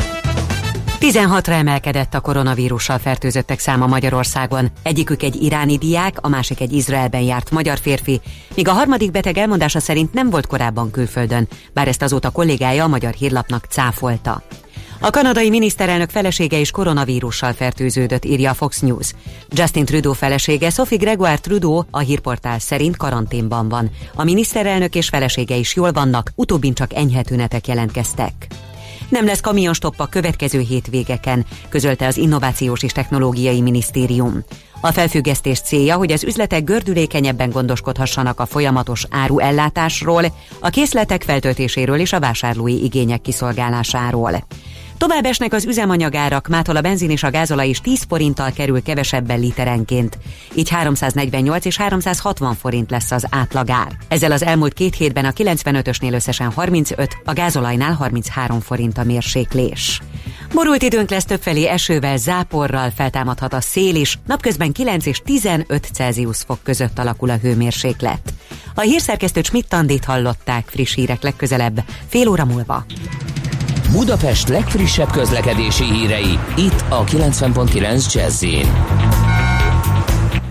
16-ra 1.11 1.51
emelkedett 1.51 2.13
a 2.13 2.19
koronavírussal 2.19 2.97
fertőzöttek 2.97 3.59
száma 3.59 3.87
Magyarországon. 3.87 4.71
Egyikük 4.83 5.23
egy 5.23 5.43
iráni 5.43 5.77
diák, 5.77 6.17
a 6.21 6.27
másik 6.27 6.61
egy 6.61 6.73
Izraelben 6.73 7.21
járt 7.21 7.51
magyar 7.51 7.77
férfi, 7.77 8.21
míg 8.55 8.67
a 8.67 8.71
harmadik 8.71 9.11
beteg 9.11 9.37
elmondása 9.37 9.79
szerint 9.79 10.13
nem 10.13 10.29
volt 10.29 10.47
korábban 10.47 10.91
külföldön, 10.91 11.47
bár 11.73 11.87
ezt 11.87 12.01
azóta 12.01 12.29
kollégája 12.29 12.83
a 12.83 12.87
magyar 12.87 13.13
hírlapnak 13.13 13.65
cáfolta. 13.69 14.43
A 14.99 15.09
kanadai 15.09 15.49
miniszterelnök 15.49 16.09
felesége 16.09 16.57
is 16.57 16.71
koronavírussal 16.71 17.53
fertőződött, 17.53 18.25
írja 18.25 18.51
a 18.51 18.53
Fox 18.53 18.79
News. 18.79 19.13
Justin 19.49 19.85
Trudeau 19.85 20.13
felesége, 20.13 20.69
Sophie 20.69 20.97
Gregoire 20.97 21.37
Trudeau 21.37 21.83
a 21.91 21.99
hírportál 21.99 22.59
szerint 22.59 22.97
karanténban 22.97 23.69
van. 23.69 23.91
A 24.15 24.23
miniszterelnök 24.23 24.95
és 24.95 25.07
felesége 25.07 25.55
is 25.55 25.75
jól 25.75 25.91
vannak, 25.91 26.31
utóbbin 26.35 26.73
csak 26.73 26.93
enyhe 26.93 27.21
tünetek 27.21 27.67
jelentkeztek. 27.67 28.47
Nem 29.15 29.25
lesz 29.25 29.41
kamionstopp 29.41 29.93
a 29.97 30.05
következő 30.05 30.59
hétvégeken, 30.59 31.45
közölte 31.69 32.07
az 32.07 32.17
Innovációs 32.17 32.83
és 32.83 32.91
Technológiai 32.91 33.61
Minisztérium. 33.61 34.43
A 34.81 34.91
felfüggesztés 34.91 35.59
célja, 35.59 35.95
hogy 35.95 36.11
az 36.11 36.23
üzletek 36.23 36.63
gördülékenyebben 36.63 37.49
gondoskodhassanak 37.49 38.39
a 38.39 38.45
folyamatos 38.45 39.05
áruellátásról, 39.09 40.25
a 40.59 40.69
készletek 40.69 41.23
feltöltéséről 41.23 41.99
és 41.99 42.13
a 42.13 42.19
vásárlói 42.19 42.83
igények 42.83 43.21
kiszolgálásáról. 43.21 44.45
Tovább 44.97 45.25
esnek 45.25 45.53
az 45.53 45.65
üzemanyagárak, 45.65 46.47
mától 46.47 46.75
a 46.75 46.81
benzin 46.81 47.09
és 47.09 47.23
a 47.23 47.29
gázolaj 47.29 47.67
is 47.67 47.79
10 47.79 48.05
forinttal 48.09 48.51
kerül 48.51 48.83
kevesebben 48.83 49.39
literenként. 49.39 50.17
Így 50.53 50.69
348 50.69 51.65
és 51.65 51.77
360 51.77 52.55
forint 52.55 52.89
lesz 52.89 53.11
az 53.11 53.25
átlagár. 53.29 53.97
Ezzel 54.07 54.31
az 54.31 54.43
elmúlt 54.43 54.73
két 54.73 54.95
hétben 54.95 55.25
a 55.25 55.31
95-ösnél 55.31 56.13
összesen 56.13 56.51
35, 56.51 57.17
a 57.25 57.33
gázolajnál 57.33 57.93
33 57.93 58.59
forint 58.59 58.97
a 58.97 59.03
mérséklés. 59.03 60.01
Borult 60.53 60.81
időnk 60.81 61.09
lesz 61.09 61.25
többfelé 61.25 61.67
esővel, 61.67 62.17
záporral 62.17 62.89
feltámadhat 62.89 63.53
a 63.53 63.61
szél 63.61 63.95
is, 63.95 64.19
napközben 64.27 64.71
9 64.71 65.05
és 65.05 65.21
15 65.25 65.89
Celsius 65.93 66.37
fok 66.37 66.59
között 66.63 66.99
alakul 66.99 67.29
a 67.29 67.37
hőmérséklet. 67.37 68.33
A 68.75 68.81
hírszerkesztő 68.81 69.41
Schmidt-Tandit 69.41 70.05
hallották 70.05 70.67
friss 70.67 70.93
hírek 70.93 71.21
legközelebb, 71.21 71.83
fél 72.07 72.27
óra 72.27 72.45
múlva. 72.45 72.85
Budapest 73.91 74.47
legfrissebb 74.47 75.11
közlekedési 75.11 75.83
hírei, 75.83 76.39
itt 76.57 76.83
a 76.89 77.03
90.9 77.03 78.13
jazz 78.13 78.45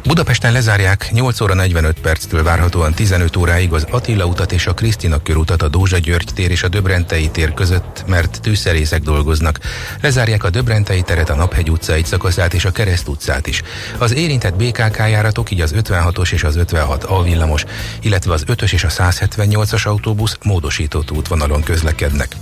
Budapesten 0.07 0.53
lezárják 0.53 1.09
8 1.13 1.41
óra 1.41 1.55
45 1.55 2.01
perctől 2.01 2.43
várhatóan 2.43 2.95
15 2.95 3.37
óráig 3.37 3.73
az 3.73 3.87
Attila 3.91 4.25
utat 4.25 4.53
és 4.53 4.67
a 4.67 4.75
Krisztina 4.75 5.23
körutat 5.23 5.63
a 5.63 5.69
Dózsa 5.69 5.99
György 5.99 6.31
tér 6.35 6.51
és 6.51 6.63
a 6.63 6.69
Döbrentei 6.69 7.29
tér 7.29 7.55
között, 7.55 8.05
mert 8.07 8.41
tűzszerészek 8.41 9.03
dolgoznak. 9.03 9.59
Lezárják 10.01 10.45
a 10.45 10.51
Döbrentei 10.51 11.03
teret, 11.03 11.31
a 11.31 11.35
Naphegy 11.35 11.71
utca 11.71 11.93
egy 11.93 12.05
szakaszát 12.05 12.55
és 12.55 12.65
a 12.65 12.71
Kereszt 12.71 13.09
utcát 13.09 13.47
is. 13.47 13.63
Az 13.99 14.15
érintett 14.15 14.57
BKK 14.57 14.97
járatok, 14.97 15.51
így 15.51 15.61
az 15.61 15.75
56-os 15.77 16.33
és 16.33 16.45
az 16.45 16.57
56 16.57 17.05
A 17.05 17.23
villamos, 17.23 17.65
illetve 18.01 18.33
az 18.33 18.45
5-ös 18.47 18.73
és 18.73 18.85
a 18.85 18.89
178-as 18.89 19.87
autóbusz 19.87 20.39
módosított 20.43 21.11
útvonalon 21.11 21.63
közlekednek. 21.63 22.37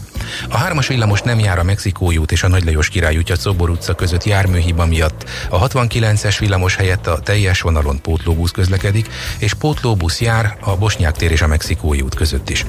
A 0.49 0.57
hármas 0.57 0.87
villamos 0.87 1.23
nem 1.23 1.39
jár 1.39 1.59
a 1.59 1.63
Mexikói 1.63 2.17
út 2.17 2.33
és 2.33 2.43
a 2.43 2.49
Nagy 2.49 2.65
Lajos 2.65 2.89
Király 2.89 3.17
útja 3.17 3.37
Szobor 3.37 3.71
utca 3.71 3.95
között 3.95 4.25
járműhiba 4.25 4.87
miatt. 4.87 5.31
A 5.49 5.69
69-es 5.69 6.37
villamos 6.39 6.77
helyett 6.77 7.07
a 7.07 7.21
teljes 7.21 7.61
vonalon 7.61 8.01
pótlóbusz 8.01 8.51
közlekedik, 8.51 9.09
és 9.39 9.55
pótlóbusz 9.55 10.21
jár 10.21 10.57
a 10.61 10.77
Bosnyák 10.77 11.17
tér 11.17 11.31
és 11.31 11.43
a 11.43 11.47
Mexikói 11.47 12.01
út 12.01 12.15
között 12.15 12.51
is. 12.51 12.65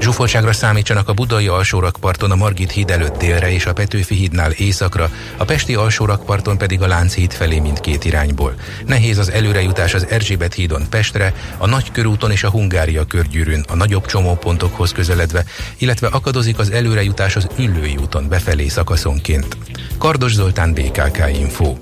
Zsúfoltságra 0.00 0.52
számítsanak 0.52 1.08
a 1.08 1.12
budai 1.12 1.46
alsórakparton 1.46 2.30
a 2.30 2.36
Margit 2.36 2.70
híd 2.70 2.90
előtt 2.90 3.16
délre 3.18 3.52
és 3.52 3.66
a 3.66 3.72
Petőfi 3.72 4.14
hídnál 4.14 4.50
északra, 4.50 5.10
a 5.36 5.44
pesti 5.44 5.74
alsórakparton 5.74 6.58
pedig 6.58 6.82
a 6.82 6.86
Lánchíd 6.86 7.32
felé 7.32 7.58
mindkét 7.58 8.04
irányból. 8.04 8.54
Nehéz 8.86 9.18
az 9.18 9.30
előrejutás 9.30 9.94
az 9.94 10.06
Erzsébet 10.08 10.54
hídon 10.54 10.88
Pestre, 10.88 11.34
a 11.58 11.66
Nagykörúton 11.66 12.30
és 12.30 12.42
a 12.42 12.50
Hungária 12.50 13.04
körgyűrűn 13.04 13.64
a 13.68 13.74
nagyobb 13.76 14.06
csomópontokhoz 14.06 14.92
közeledve, 14.92 15.44
illetve 15.78 16.06
akadozik 16.06 16.58
az 16.58 16.70
előrejutás 16.82 17.36
az 17.36 17.46
Üllői 17.58 17.96
úton 18.02 18.28
befelé 18.28 18.68
szakaszonként. 18.68 19.56
Kardos 19.98 20.32
Zoltán, 20.32 20.72
BKK 20.72 21.38
Info. 21.40 21.74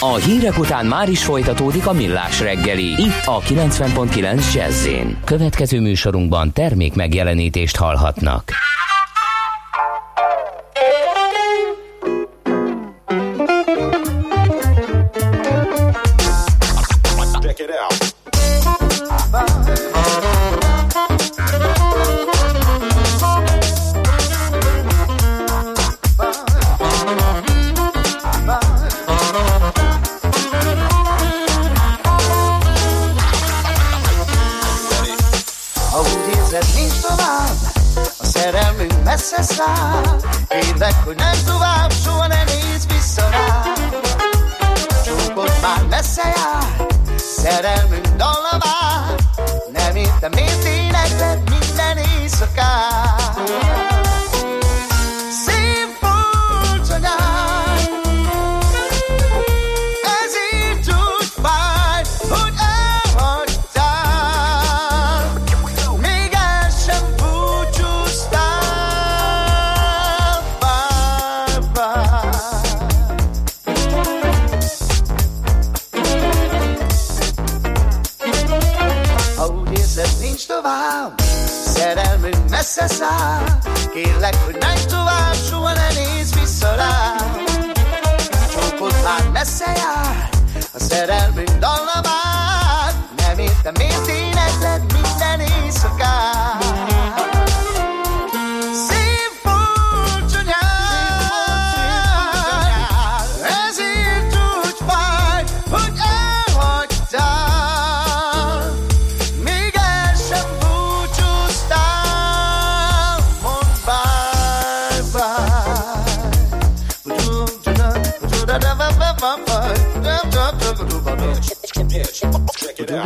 A 0.00 0.14
hírek 0.14 0.58
után 0.58 0.86
már 0.86 1.08
is 1.08 1.24
folytatódik 1.24 1.86
a 1.86 1.92
millás 1.92 2.40
reggeli. 2.40 2.84
Itt 2.84 3.24
a 3.24 3.40
90.9 3.40 4.54
jazz 4.54 4.88
Következő 5.24 5.80
műsorunkban 5.80 6.52
termék 6.52 6.94
megjelenítést 6.94 7.76
hallhatnak. 7.76 8.52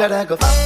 gotta 0.08 0.26
go. 0.26 0.61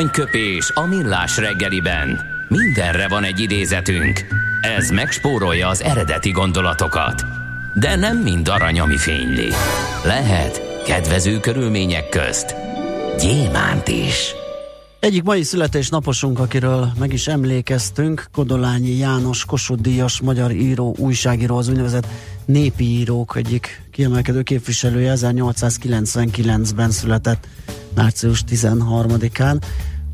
Aranyköpés 0.00 0.70
a 0.74 0.86
millás 0.86 1.36
reggeliben. 1.36 2.20
Mindenre 2.48 3.08
van 3.08 3.24
egy 3.24 3.40
idézetünk. 3.40 4.26
Ez 4.60 4.90
megspórolja 4.90 5.68
az 5.68 5.82
eredeti 5.82 6.30
gondolatokat. 6.30 7.24
De 7.74 7.96
nem 7.96 8.18
mind 8.18 8.48
arany, 8.48 8.80
ami 8.80 8.96
fényli. 8.96 9.48
Lehet 10.04 10.82
kedvező 10.86 11.40
körülmények 11.40 12.08
közt 12.08 12.54
gyémánt 13.18 13.88
is. 13.88 14.34
Egyik 15.00 15.22
mai 15.22 15.42
születésnaposunk, 15.42 16.38
akiről 16.38 16.92
meg 16.98 17.12
is 17.12 17.26
emlékeztünk, 17.26 18.26
Kodolányi 18.32 18.96
János 18.96 19.44
Kossuth 19.44 19.82
Díjas, 19.82 20.20
magyar 20.20 20.50
író, 20.52 20.94
újságíró, 20.98 21.56
az 21.56 21.68
úgynevezett 21.68 22.06
népi 22.44 22.84
írók 22.84 23.36
egyik 23.36 23.82
kiemelkedő 23.92 24.42
képviselője 24.42 25.12
1899-ben 25.16 26.90
született 26.90 27.46
március 27.94 28.44
13-án. 28.48 29.62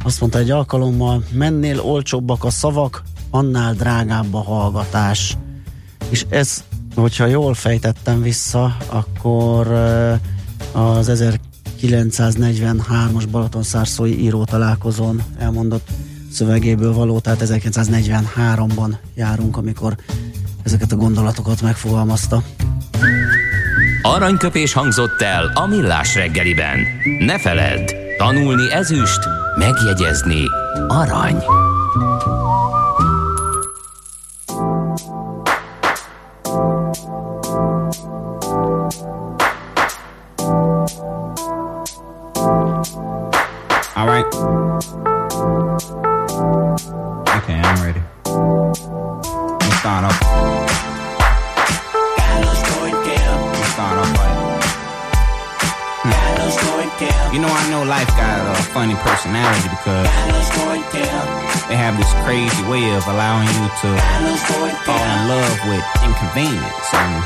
Azt 0.05 0.21
mondta 0.21 0.39
egy 0.39 0.51
alkalommal, 0.51 1.25
mennél 1.33 1.81
olcsóbbak 1.81 2.45
a 2.45 2.51
szavak, 2.51 3.03
annál 3.31 3.75
drágább 3.75 4.35
a 4.35 4.43
hallgatás. 4.43 5.37
És 6.09 6.27
ez, 6.29 6.65
hogyha 6.95 7.27
jól 7.27 7.55
fejtettem 7.55 8.23
vissza, 8.23 8.77
akkor 8.87 9.73
az 10.73 11.11
1943-as 11.13 13.27
Balatonszárszói 13.31 14.23
író 14.23 14.45
találkozón 14.45 15.23
elmondott 15.39 15.89
szövegéből 16.33 16.93
való, 16.93 17.19
tehát 17.19 17.43
1943-ban 17.45 18.97
járunk, 19.15 19.57
amikor 19.57 19.97
ezeket 20.63 20.93
a 20.93 20.97
gondolatokat 20.97 21.63
megfogalmazta. 21.63 22.43
Aranyköpés 24.15 24.73
hangzott 24.73 25.21
el 25.21 25.51
a 25.55 25.67
millás 25.67 26.15
reggeliben. 26.15 26.79
Ne 27.19 27.39
feledd, 27.39 27.95
tanulni 28.19 28.73
ezüst, 28.73 29.29
megjegyezni 29.57 30.45
arany. 30.89 31.45
All 43.95 44.07
right. 44.07 44.35
Okay, 47.37 47.61
I'm 47.61 47.83
ready. 47.83 48.03
Let's 49.61 49.79
start 49.79 50.05
off. 50.05 50.96
Off 53.79 54.09
right. 54.17 54.57
Hmm. 56.07 57.35
You 57.35 57.41
know, 57.43 57.51
I 57.51 57.69
know 57.69 57.85
life 57.85 58.09
got 58.17 58.41
a 58.49 58.63
funny 58.73 58.95
personality 59.05 59.69
because 59.69 60.09
they 61.69 61.77
have 61.77 61.99
this 61.99 62.09
crazy 62.25 62.63
way 62.71 62.95
of 62.95 63.07
allowing 63.07 63.49
you 63.49 63.67
to 63.85 63.89
fall 64.87 65.03
in 65.03 65.29
love 65.29 65.59
with 65.69 65.85
inconvenience. 66.07 66.89
And 66.95 67.25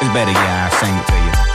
it's 0.00 0.12
better, 0.12 0.32
yeah, 0.32 0.68
I 0.68 0.76
sing 0.76 0.92
it 0.92 1.06
to 1.06 1.48
you. 1.48 1.53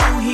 who 0.00 0.18
he 0.18 0.33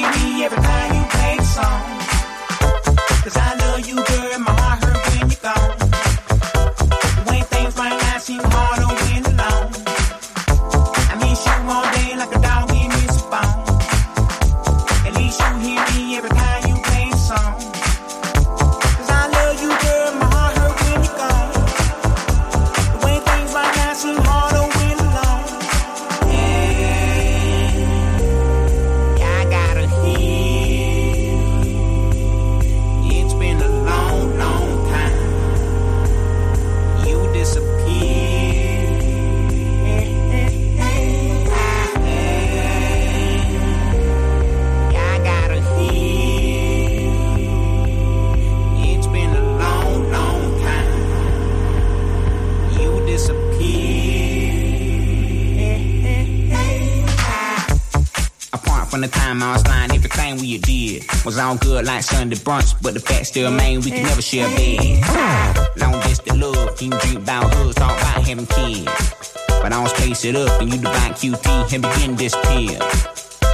was 61.52 61.60
good 61.60 61.86
like 61.86 62.02
Sunday 62.02 62.36
brunch, 62.36 62.74
but 62.82 62.94
the 62.94 63.00
fact 63.00 63.26
still 63.26 63.50
remain 63.50 63.80
we 63.80 63.90
can 63.90 64.02
never 64.02 64.22
share 64.22 64.46
a 64.46 64.56
bed. 64.56 65.76
Long 65.76 65.92
distance 66.02 66.38
love, 66.38 66.80
you 66.80 66.90
dream 66.90 67.16
about 67.18 67.52
hoods, 67.54 67.76
talk 67.76 67.96
about 67.98 68.24
having 68.24 68.46
kids. 68.46 69.14
But 69.48 69.66
I 69.66 69.68
don't 69.70 69.88
space 69.88 70.24
it 70.24 70.36
up 70.36 70.60
and 70.60 70.72
you 70.72 70.78
divine 70.78 71.12
QT 71.12 71.72
and 71.72 71.82
begin 71.82 72.16
this 72.16 72.34
pill. 72.44 72.82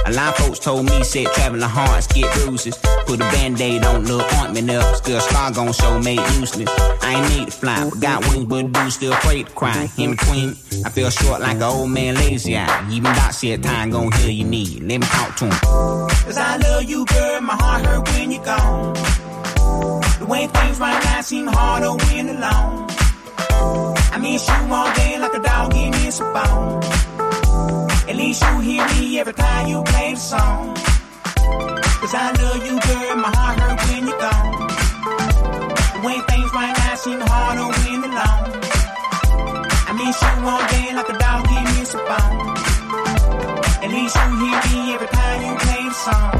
A 0.05 0.11
lot 0.11 0.29
of 0.29 0.45
folks 0.45 0.59
told 0.59 0.85
me, 0.85 1.03
said 1.03 1.27
traveling 1.33 1.61
hard, 1.61 2.05
get 2.13 2.33
bruises. 2.35 2.77
Put 3.07 3.21
a 3.21 3.23
band-aid 3.31 3.85
on, 3.85 4.03
little 4.03 4.21
ointment 4.41 4.69
up. 4.69 4.95
Still 4.97 5.21
scar 5.21 5.51
gon' 5.51 5.71
show 5.71 5.97
made 6.01 6.19
useless. 6.37 6.69
I 7.01 7.13
ain't 7.15 7.37
need 7.37 7.45
to 7.45 7.51
fly, 7.51 7.89
got 8.01 8.27
wings, 8.27 8.45
but 8.45 8.69
do 8.73 8.89
still 8.89 9.13
afraid 9.13 9.47
to 9.47 9.53
cry. 9.53 9.89
In 9.97 10.11
between, 10.11 10.49
I 10.83 10.89
feel 10.89 11.09
short 11.09 11.39
like 11.39 11.55
an 11.55 11.63
old 11.63 11.89
man 11.89 12.15
lazy 12.15 12.57
eye. 12.57 12.89
Even 12.91 13.13
Doc 13.15 13.31
said 13.31 13.63
time 13.63 13.91
gon' 13.91 14.11
heal 14.11 14.29
your 14.29 14.47
need. 14.47 14.83
Let 14.83 14.99
me 14.99 15.07
talk 15.07 15.37
to 15.37 15.45
him. 15.45 15.51
Cause 16.25 16.37
I 16.37 16.57
love 16.57 16.83
you, 16.83 17.05
girl, 17.05 17.41
my 17.41 17.55
heart 17.55 17.85
hurt 17.85 18.09
when 18.09 18.31
you're 18.31 18.43
gone. 18.43 18.93
The 20.19 20.25
way 20.27 20.47
things 20.47 20.77
right 20.77 21.01
now 21.05 21.21
seem 21.21 21.47
harder 21.47 21.91
when 21.91 22.27
alone. 22.27 22.87
I 24.11 24.17
miss 24.19 24.45
you 24.49 24.73
all 24.73 24.93
day 24.95 25.17
like 25.17 25.33
a 25.33 25.39
dog 25.39 25.73
in 25.75 25.93
his 25.93 26.19
bone. 26.19 26.83
At 28.09 28.15
least 28.17 28.41
you 28.41 28.59
hear 28.59 28.85
me 28.89 29.19
every 29.19 29.33
time 29.33 29.67
you 29.67 29.81
play 29.83 30.13
the 30.13 30.19
song. 30.19 30.77
Cause 31.99 32.13
I 32.13 32.31
love 32.31 32.65
you, 32.65 32.79
girl, 32.79 33.15
my 33.17 33.31
heart 33.35 33.59
hurt 33.59 33.79
when 33.89 34.07
you're 34.07 34.19
gone. 34.19 34.67
Way 36.05 36.17
things 36.29 36.51
right 36.53 36.75
now 36.77 36.95
seem 36.95 37.19
harder 37.19 37.67
when 37.67 38.03
alone. 38.03 38.61
I 39.89 39.91
miss 39.97 40.21
you 40.21 40.47
all 40.47 40.63
day 40.69 40.93
like 40.93 41.09
a 41.09 41.17
dog 41.17 41.47
in 41.51 41.65
his 41.75 41.93
bone. 41.95 42.57
At 43.83 43.89
least 43.89 44.15
you 44.15 44.29
hear 44.41 44.59
me 44.71 44.93
every 44.93 45.07
time 45.07 45.41
you 45.43 45.53
play 45.57 45.83
the 45.83 45.93
song. 46.05 46.31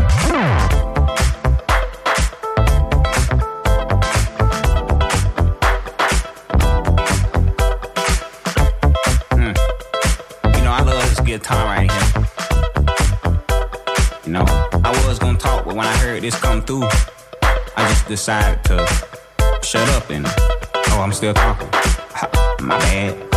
Hmm. 9.32 9.54
You 10.56 10.62
know, 10.64 10.72
I 10.72 10.82
love 10.82 11.10
this 11.10 11.20
guitar 11.22 11.66
right 11.66 11.92
here. 11.92 12.14
You 14.26 14.32
know, 14.34 14.67
Talk, 15.38 15.66
but 15.66 15.76
when 15.76 15.86
I 15.86 15.96
heard 15.98 16.24
this 16.24 16.40
come 16.40 16.62
through, 16.64 16.88
I 17.44 17.88
just 17.90 18.08
decided 18.08 18.64
to 18.66 18.88
shut 19.62 19.88
up 19.90 20.10
and 20.10 20.26
oh, 20.28 21.02
I'm 21.02 21.14
still 21.14 21.34
talking. 21.34 21.70
My 22.60 22.80
bad. 22.80 23.37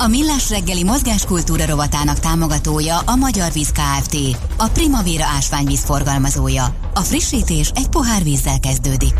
A 0.00 0.06
Millás 0.06 0.50
reggeli 0.50 0.82
mozgáskultúra 0.82 1.66
rovatának 1.66 2.18
támogatója 2.18 2.98
a 2.98 3.16
Magyar 3.16 3.52
Víz 3.52 3.72
Kft. 3.72 4.16
A 4.56 4.68
Primavera 4.68 5.24
ásványvíz 5.24 5.84
forgalmazója. 5.84 6.74
A 6.94 7.00
frissítés 7.00 7.70
egy 7.74 7.88
pohár 7.88 8.22
vízzel 8.22 8.60
kezdődik. 8.60 9.14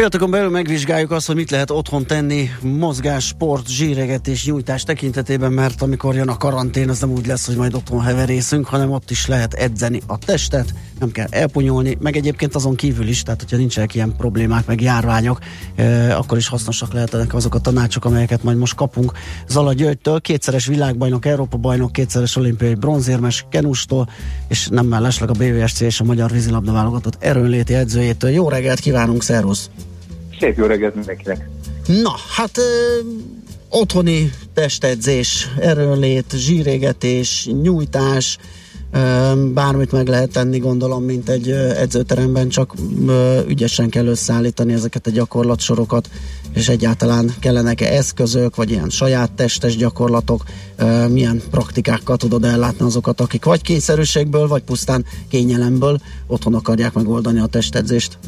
Pillanatokon 0.00 0.30
belül 0.30 0.50
megvizsgáljuk 0.50 1.10
azt, 1.10 1.26
hogy 1.26 1.36
mit 1.36 1.50
lehet 1.50 1.70
otthon 1.70 2.06
tenni 2.06 2.48
mozgás, 2.62 3.26
sport, 3.26 3.68
zsíregetés, 3.68 4.46
nyújtás 4.46 4.82
tekintetében, 4.82 5.52
mert 5.52 5.82
amikor 5.82 6.14
jön 6.14 6.28
a 6.28 6.36
karantén, 6.36 6.88
az 6.88 7.00
nem 7.00 7.10
úgy 7.10 7.26
lesz, 7.26 7.46
hogy 7.46 7.56
majd 7.56 7.74
otthon 7.74 8.00
heverészünk, 8.00 8.66
hanem 8.66 8.90
ott 8.90 9.10
is 9.10 9.26
lehet 9.26 9.54
edzeni 9.54 10.00
a 10.06 10.18
testet, 10.18 10.74
nem 10.98 11.10
kell 11.10 11.26
elpunyolni, 11.30 11.96
meg 12.00 12.16
egyébként 12.16 12.54
azon 12.54 12.74
kívül 12.74 13.08
is, 13.08 13.22
tehát 13.22 13.40
hogyha 13.40 13.56
nincsenek 13.56 13.94
ilyen 13.94 14.16
problémák, 14.16 14.66
meg 14.66 14.80
járványok, 14.80 15.38
eh, 15.74 16.18
akkor 16.18 16.38
is 16.38 16.48
hasznosak 16.48 16.92
lehetnek 16.92 17.34
azok 17.34 17.54
a 17.54 17.58
tanácsok, 17.58 18.04
amelyeket 18.04 18.42
majd 18.42 18.56
most 18.56 18.74
kapunk 18.74 19.12
Zala 19.48 19.72
Györgytől, 19.72 20.20
kétszeres 20.20 20.66
világbajnok, 20.66 21.26
Európa 21.26 21.56
bajnok, 21.56 21.92
kétszeres 21.92 22.36
olimpiai 22.36 22.74
bronzérmes 22.74 23.46
Kenustól, 23.50 24.08
és 24.48 24.68
nem 24.68 24.86
mellesleg 24.86 25.30
a 25.30 25.32
BVSC 25.32 25.80
és 25.80 26.00
a 26.00 26.04
Magyar 26.04 26.30
Vízilabda 26.30 26.72
válogatott 26.72 27.16
erőnléti 27.18 27.74
edzőjétől. 27.74 28.30
Jó 28.30 28.48
reggelt 28.48 28.80
kívánunk, 28.80 29.22
szervusz! 29.22 29.70
Szép 30.40 30.56
jó 30.56 30.66
reggelt 30.66 30.94
mindenkinek! 30.94 31.48
Na, 31.86 32.14
hát 32.36 32.58
ö, 32.58 32.62
otthoni 33.68 34.30
testedzés, 34.54 35.48
erőnlét, 35.60 36.34
zsírégetés, 36.36 37.48
nyújtás, 37.62 38.38
ö, 38.92 39.32
bármit 39.54 39.92
meg 39.92 40.08
lehet 40.08 40.30
tenni, 40.32 40.58
gondolom, 40.58 41.04
mint 41.04 41.28
egy 41.28 41.50
edzőteremben, 41.50 42.48
csak 42.48 42.74
ö, 43.06 43.40
ügyesen 43.48 43.88
kell 43.88 44.06
összeállítani 44.06 44.72
ezeket 44.72 45.06
a 45.06 45.10
gyakorlatsorokat, 45.10 46.10
és 46.54 46.68
egyáltalán 46.68 47.34
kellenek-e 47.40 47.96
eszközök, 47.96 48.56
vagy 48.56 48.70
ilyen 48.70 48.90
saját 48.90 49.32
testes 49.32 49.76
gyakorlatok, 49.76 50.44
ö, 50.76 51.08
milyen 51.08 51.42
praktikákkal 51.50 52.16
tudod 52.16 52.44
ellátni 52.44 52.84
azokat, 52.84 53.20
akik 53.20 53.44
vagy 53.44 53.62
kényszerűségből, 53.62 54.48
vagy 54.48 54.62
pusztán 54.62 55.04
kényelemből 55.28 56.00
otthon 56.26 56.54
akarják 56.54 56.92
megoldani 56.92 57.40
a 57.40 57.46
testedzést. 57.46 58.18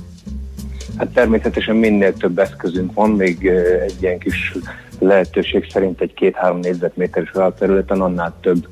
Hát 0.97 1.09
természetesen 1.09 1.77
minél 1.77 2.13
több 2.13 2.39
eszközünk 2.39 2.95
van, 2.95 3.11
még 3.11 3.47
egy 3.87 3.97
ilyen 4.01 4.19
kis 4.19 4.57
lehetőség 4.99 5.67
szerint 5.73 6.01
egy 6.01 6.15
két-három 6.15 6.59
négyzetméteres 6.59 7.31
területen 7.59 8.01
annál 8.01 8.35
több 8.41 8.67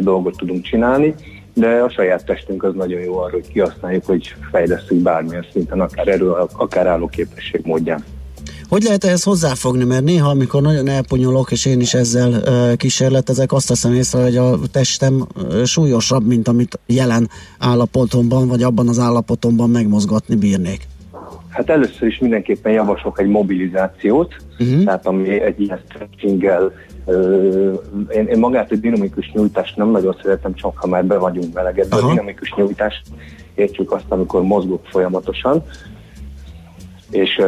dolgot 0.00 0.36
tudunk 0.36 0.62
csinálni, 0.64 1.14
de 1.54 1.68
a 1.68 1.90
saját 1.90 2.24
testünk 2.24 2.62
az 2.62 2.74
nagyon 2.74 3.00
jó 3.00 3.18
arra, 3.18 3.32
hogy 3.32 3.48
kihasználjuk, 3.48 4.06
hogy 4.06 4.34
fejlesztünk 4.50 5.02
bármilyen 5.02 5.46
szinten, 5.52 5.80
akár 5.80 6.08
erő, 6.08 6.30
akár 6.56 6.86
állóképesség 6.86 7.60
módján. 7.64 8.04
Hogy 8.68 8.82
lehet 8.82 9.04
ehhez 9.04 9.22
hozzáfogni? 9.22 9.84
Mert 9.84 10.04
néha, 10.04 10.28
amikor 10.28 10.62
nagyon 10.62 10.88
elponyolok, 10.88 11.50
és 11.50 11.64
én 11.64 11.80
is 11.80 11.94
ezzel 11.94 12.30
uh, 12.30 12.76
kísérletezek, 12.76 13.52
azt 13.52 13.68
teszem 13.68 13.92
észre, 13.92 14.22
hogy 14.22 14.36
a 14.36 14.58
testem 14.72 15.26
súlyosabb, 15.64 16.26
mint 16.26 16.48
amit 16.48 16.78
jelen 16.86 17.30
állapotomban, 17.58 18.48
vagy 18.48 18.62
abban 18.62 18.88
az 18.88 18.98
állapotomban 18.98 19.70
megmozgatni 19.70 20.34
bírnék. 20.34 20.86
Hát 21.56 21.70
először 21.70 22.08
is 22.08 22.18
mindenképpen 22.18 22.72
javaslok 22.72 23.20
egy 23.20 23.26
mobilizációt, 23.26 24.36
uh-huh. 24.58 24.84
tehát 24.84 25.06
ami 25.06 25.40
egy 25.40 25.60
ilyen 25.60 25.80
stretchinggel, 25.88 26.72
én, 28.08 28.26
én 28.26 28.38
magát 28.38 28.72
a 28.72 28.76
dinamikus 28.76 29.30
nyújtást 29.32 29.76
nem 29.76 29.90
nagyon 29.90 30.16
szeretem, 30.22 30.54
csak 30.54 30.78
ha 30.78 30.86
már 30.86 31.04
be 31.04 31.18
vagyunk 31.18 31.54
melegedve. 31.54 31.96
A 31.96 32.08
dinamikus 32.08 32.54
nyújtást 32.54 33.02
értjük 33.54 33.92
azt, 33.92 34.04
amikor 34.08 34.42
mozgok 34.42 34.86
folyamatosan, 34.86 35.62
és 37.10 37.42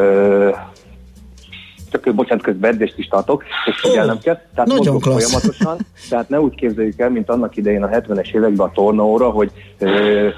csak 1.90 2.14
bocsánat, 2.14 2.44
közben 2.44 2.72
edzést 2.72 2.98
is 2.98 3.06
tartok, 3.06 3.44
és 3.66 3.80
figyelnem 3.80 4.18
kell. 4.18 4.40
Tehát 4.54 4.68
Nagyon 4.70 5.00
klassz. 5.00 5.30
folyamatosan, 5.30 5.76
tehát 6.08 6.28
ne 6.28 6.40
úgy 6.40 6.54
képzeljük 6.54 6.98
el, 6.98 7.10
mint 7.10 7.28
annak 7.28 7.56
idején 7.56 7.82
a 7.82 7.88
70-es 7.88 8.34
években 8.34 8.66
a 8.66 8.72
tornaóra, 8.72 9.30
hogy 9.30 9.50
ö, 9.78 10.28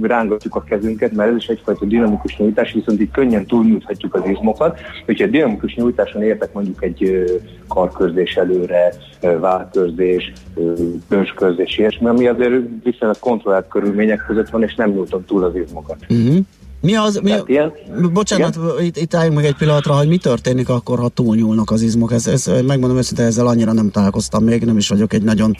rángatjuk 0.00 0.54
a 0.54 0.62
kezünket, 0.62 1.12
mert 1.12 1.30
ez 1.30 1.36
is 1.36 1.46
egyfajta 1.46 1.84
dinamikus 1.84 2.36
nyújtás, 2.36 2.72
viszont 2.72 3.00
így 3.00 3.10
könnyen 3.10 3.46
túlnyújthatjuk 3.46 4.14
az 4.14 4.22
izmokat. 4.28 4.80
Úgyhogy 5.00 5.28
a 5.28 5.30
dinamikus 5.30 5.74
nyújtáson 5.74 6.22
értek 6.22 6.52
mondjuk 6.52 6.82
egy 6.82 7.04
ö, 7.04 7.24
karkörzés 7.68 8.36
előre, 8.36 8.92
ö, 9.20 9.38
válkörzés, 9.38 10.32
bőskörzés, 11.08 11.78
ilyesmi, 11.78 12.06
ami 12.06 12.26
azért 12.26 12.62
viszonylag 12.84 13.18
kontrollált 13.18 13.68
körülmények 13.68 14.24
között 14.26 14.50
van, 14.50 14.62
és 14.62 14.74
nem 14.74 14.90
nyújtom 14.90 15.24
túl 15.24 15.44
az 15.44 15.56
izmokat. 15.56 15.96
Uh-huh. 16.08 16.36
Mi 16.86 16.94
az, 16.94 17.20
mi, 17.22 17.28
Tehát 17.28 17.48
ilyen, 17.48 17.72
bocsánat, 18.12 18.58
itt, 18.80 18.96
itt 18.96 19.14
álljunk 19.14 19.36
meg 19.36 19.44
egy 19.44 19.56
pillanatra, 19.56 19.94
hogy 19.94 20.08
mi 20.08 20.16
történik 20.16 20.68
akkor, 20.68 20.98
ha 20.98 21.08
túlnyúlnak 21.08 21.70
az 21.70 21.82
izmok. 21.82 22.12
Ez, 22.12 22.26
ez, 22.26 22.46
megmondom 22.66 22.96
őszintén, 22.96 23.26
ezzel 23.26 23.46
annyira 23.46 23.72
nem 23.72 23.90
találkoztam 23.90 24.44
még, 24.44 24.64
nem 24.64 24.76
is 24.76 24.88
vagyok 24.88 25.12
egy 25.12 25.22
nagyon 25.22 25.56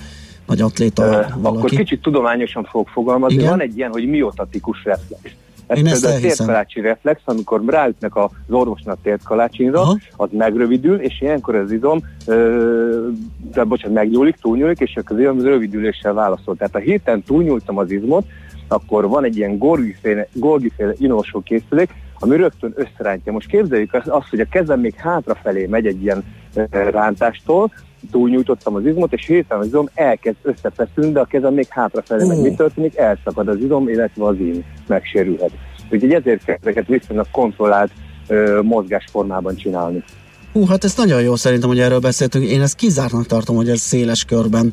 nagy 0.47 0.61
atléta 0.61 1.03
Ö, 1.03 1.11
valaki. 1.11 1.59
Akkor 1.59 1.71
kicsit 1.71 2.03
tudományosan 2.03 2.65
fogok 2.65 2.89
fogalmazni. 2.89 3.37
Igen? 3.37 3.49
Van 3.49 3.61
egy 3.61 3.77
ilyen, 3.77 3.91
hogy 3.91 4.07
miotatikus 4.09 4.85
reflex. 4.85 5.23
Ez 5.67 5.79
Én 5.79 5.87
ezt 5.87 6.05
a 6.05 6.19
térkalácsi 6.21 6.81
reflex, 6.81 7.21
amikor 7.25 7.63
ráütnek 7.67 8.17
az 8.17 8.31
orvosnak 8.49 8.99
térkalácsinra, 9.03 9.81
Aha. 9.81 9.97
az 10.17 10.29
megrövidül, 10.33 11.01
és 11.01 11.21
ilyenkor 11.21 11.55
az 11.55 11.73
izom, 11.73 12.01
ö, 12.27 13.09
de 13.53 13.65
bocsánat, 13.65 13.97
megnyúlik, 13.97 14.37
túlnyúlik, 14.41 14.81
és 14.81 14.97
akkor 14.97 15.17
az 15.17 15.23
izom 15.23 15.41
rövidüléssel 15.41 16.13
válaszol. 16.13 16.57
Tehát 16.57 16.73
ha 16.73 16.79
héten 16.79 17.23
túlnyúltam 17.23 17.79
az 17.79 17.91
izmot, 17.91 18.27
akkor 18.69 19.09
van 19.09 19.25
egy 19.25 19.37
ilyen 19.37 19.59
gorgiféle, 19.59 20.29
gorgiféle 20.33 20.93
inolsó 20.99 21.41
készülék, 21.41 21.91
ami 22.19 22.37
rögtön 22.37 22.75
összerántja. 22.77 23.33
Most 23.33 23.49
képzeljük 23.49 23.95
azt, 23.95 24.07
azt, 24.07 24.29
hogy 24.29 24.41
a 24.41 24.47
kezem 24.51 24.81
még 24.81 24.95
hátrafelé 24.95 25.67
megy 25.67 25.87
egy 25.87 26.03
ilyen 26.03 26.25
rántástól, 26.71 27.73
túlnyújtottam 28.11 28.75
az 28.75 28.87
izmot, 28.87 29.13
és 29.13 29.27
héten 29.27 29.59
az 29.59 29.67
izom 29.67 29.89
elkezd 29.95 30.37
összefeszülni, 30.43 31.13
de 31.13 31.21
a 31.21 31.25
kezem 31.25 31.55
még 31.55 31.67
hátrafelé 31.69 32.27
megy. 32.27 32.39
Ó. 32.39 32.43
Mi 32.43 32.55
történik? 32.55 32.97
Elszakad 32.97 33.49
az 33.49 33.59
izom, 33.61 33.89
illetve 33.89 34.25
az 34.25 34.37
ín 34.41 34.65
megsérülhet. 34.87 35.51
Úgyhogy 35.91 36.13
ezért 36.13 36.45
kell 36.45 36.57
ezeket 36.61 36.87
viszonylag 36.87 37.27
kontrollált 37.31 37.91
ö, 38.27 38.61
mozgásformában 38.63 39.57
csinálni. 39.57 40.05
Hú, 40.53 40.67
hát 40.67 40.85
ez 40.85 40.95
nagyon 40.97 41.23
jó 41.23 41.37
szerintem, 41.37 41.69
hogy 41.69 41.79
erről 41.79 41.99
beszéltünk. 41.99 42.45
Én 42.45 42.61
ezt 42.61 42.75
kizártnak 42.75 43.27
tartom, 43.27 43.57
hogy 43.57 43.69
ez 43.69 43.81
széles 43.81 44.25
körben 44.25 44.73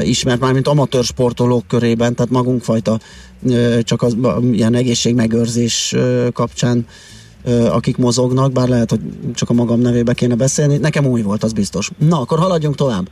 ismert, 0.00 0.40
már 0.40 0.52
mint 0.52 0.68
amatőr 0.68 1.04
sportolók 1.04 1.66
körében, 1.66 2.14
tehát 2.14 2.32
magunkfajta 2.32 2.98
ö, 3.48 3.82
csak 3.82 4.02
az 4.02 4.16
ilyen 4.52 4.74
egészségmegőrzés 4.74 5.94
kapcsán, 6.32 6.86
akik 7.70 7.96
mozognak, 7.96 8.52
bár 8.52 8.68
lehet, 8.68 8.90
hogy 8.90 9.00
csak 9.34 9.50
a 9.50 9.52
magam 9.52 9.80
nevébe 9.80 10.12
kéne 10.12 10.34
beszélni. 10.34 10.76
Nekem 10.76 11.06
új 11.06 11.22
volt, 11.22 11.42
az 11.42 11.52
biztos. 11.52 11.90
Na, 11.98 12.20
akkor 12.20 12.38
haladjunk 12.38 12.74
tovább. 12.74 13.08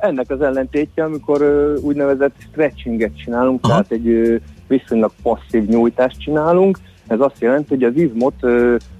Ennek 0.00 0.30
az 0.30 0.42
ellentétje, 0.42 1.04
amikor 1.04 1.42
úgynevezett 1.80 2.34
stretchinget 2.50 3.16
csinálunk, 3.24 3.64
Aha. 3.64 3.72
tehát 3.72 3.92
egy 3.92 4.40
viszonylag 4.68 5.12
passzív 5.22 5.68
nyújtást 5.68 6.20
csinálunk. 6.20 6.78
Ez 7.06 7.20
azt 7.20 7.36
jelenti, 7.38 7.68
hogy 7.68 7.82
az 7.82 7.96
izmot 7.96 8.34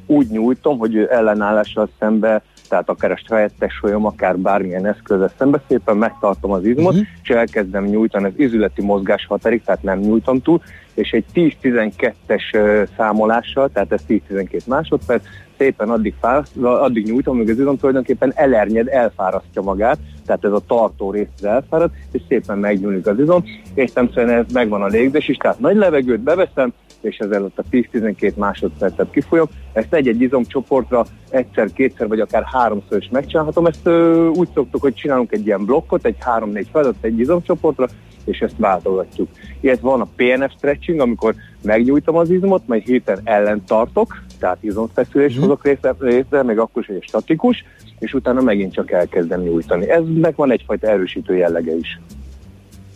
úgy 0.07 0.29
nyújtom, 0.29 0.79
hogy 0.79 0.97
ellenállással 1.11 1.89
szembe, 1.99 2.43
tehát 2.71 2.89
akár 2.89 3.11
a 3.11 3.21
saját 3.27 3.53
testsúlyom, 3.59 4.07
akár 4.07 4.39
bármilyen 4.39 4.87
eszközzel 4.87 5.31
szembe 5.39 5.61
szépen 5.69 5.97
megtartom 5.97 6.51
az 6.51 6.65
izmot, 6.65 6.93
Mhm. 6.93 7.03
és 7.23 7.29
elkezdem 7.29 7.85
nyújtani 7.85 8.25
az 8.25 8.33
izületi 8.37 8.83
mozgás 8.83 9.27
határig, 9.27 9.63
tehát 9.65 9.83
nem 9.83 9.99
nyújtom 9.99 10.41
túl, 10.43 10.61
és 10.95 11.11
egy 11.11 11.25
10-12-es 11.35 12.43
ö, 12.53 12.83
számolással, 12.97 13.71
tehát 13.73 13.93
ez 13.93 14.01
10-12 14.09 14.67
másodperc, 14.67 15.23
szépen 15.61 15.91
addig, 15.91 16.15
fáraszt, 16.21 16.57
addig 16.57 17.07
nyújtom, 17.07 17.37
míg 17.37 17.51
az 17.51 17.59
izom 17.59 17.77
tulajdonképpen 17.77 18.33
elernyed, 18.35 18.89
elfárasztja 18.89 19.63
magát, 19.63 19.99
tehát 20.27 20.45
ez 20.45 20.53
a 20.53 20.63
tartó 20.67 21.11
rész 21.11 21.27
az 21.37 21.45
elfárad, 21.45 21.91
és 22.13 22.23
szépen 22.29 22.59
megnyúlik 22.59 23.07
az 23.07 23.19
izom, 23.19 23.45
és 23.75 23.91
szerint 23.91 24.17
ez 24.17 24.53
megvan 24.53 24.83
a 24.83 24.87
légzés 24.87 25.29
is, 25.29 25.37
tehát 25.37 25.59
nagy 25.59 25.77
levegőt 25.77 26.21
beveszem, 26.21 26.73
és 27.01 27.19
ezzel 27.19 27.45
ott 27.45 27.59
a 27.59 27.63
10-12 27.71 28.35
másodpercet 28.35 29.11
kifolyom. 29.11 29.47
Ezt 29.73 29.95
egy-egy 29.95 30.21
izomcsoportra 30.21 31.05
egyszer, 31.31 31.73
kétszer, 31.73 32.09
vagy 32.09 32.21
akár 32.21 32.43
háromszor 32.45 32.99
is 32.99 33.09
megcsinálhatom. 33.11 33.67
Ezt 33.67 33.87
ö, 33.87 34.27
úgy 34.27 34.49
szoktuk, 34.55 34.81
hogy 34.81 34.95
csinálunk 34.95 35.33
egy 35.33 35.47
ilyen 35.47 35.65
blokkot, 35.65 36.05
egy 36.05 36.17
három-négy 36.19 36.69
feladat 36.73 36.95
egy 37.01 37.19
izomcsoportra, 37.19 37.89
és 38.25 38.39
ezt 38.41 38.55
váltogatjuk. 38.57 39.29
Illetve 39.61 39.89
van 39.89 40.01
a 40.01 40.09
PNF 40.17 40.53
stretching, 40.57 41.01
amikor 41.01 41.35
megnyújtom 41.63 42.17
az 42.17 42.31
izmot, 42.31 42.63
majd 42.67 42.83
héten 42.83 43.21
ellen 43.25 43.65
tartok, 43.67 44.23
tehát 44.39 44.59
izomfeszülést 44.61 45.35
Mhm. 45.35 45.43
hozok 45.45 45.65
részre, 45.65 45.95
részre, 45.99 46.43
még 46.43 46.59
akkor 46.59 46.83
is, 46.83 46.89
hogy 46.89 47.03
statikus, 47.03 47.65
és 47.99 48.15
utána 48.15 48.41
megint 48.41 48.73
csak 48.73 48.91
elkezdem 48.91 49.41
nyújtani. 49.41 49.91
Eznek 49.91 50.37
van 50.37 50.53
egyfajta 50.53 50.87
erősítő 50.87 51.37
jellege 51.37 51.77
is. 51.77 52.01